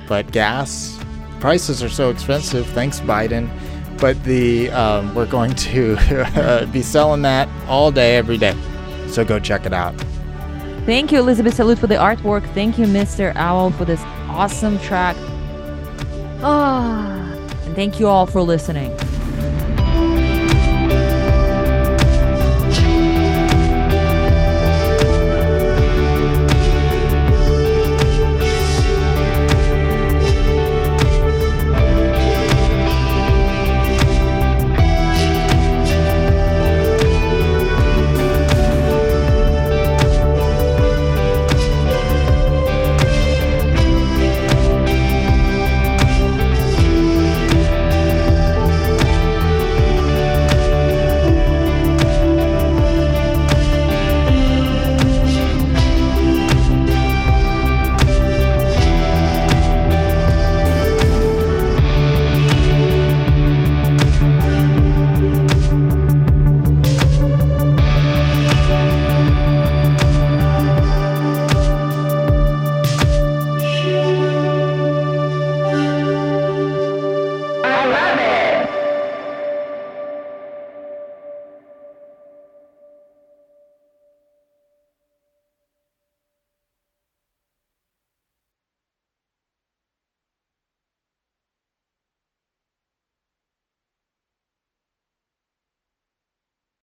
[0.09, 0.99] But gas
[1.39, 2.67] prices are so expensive.
[2.67, 3.49] Thanks, Biden.
[3.97, 8.57] But the um, we're going to be selling that all day, every day.
[9.07, 9.95] So go check it out.
[10.85, 12.45] Thank you, Elizabeth Salute, for the artwork.
[12.53, 13.33] Thank you, Mr.
[13.37, 15.15] Owl, for this awesome track.
[16.43, 17.20] Ah,
[17.71, 18.91] and thank you all for listening.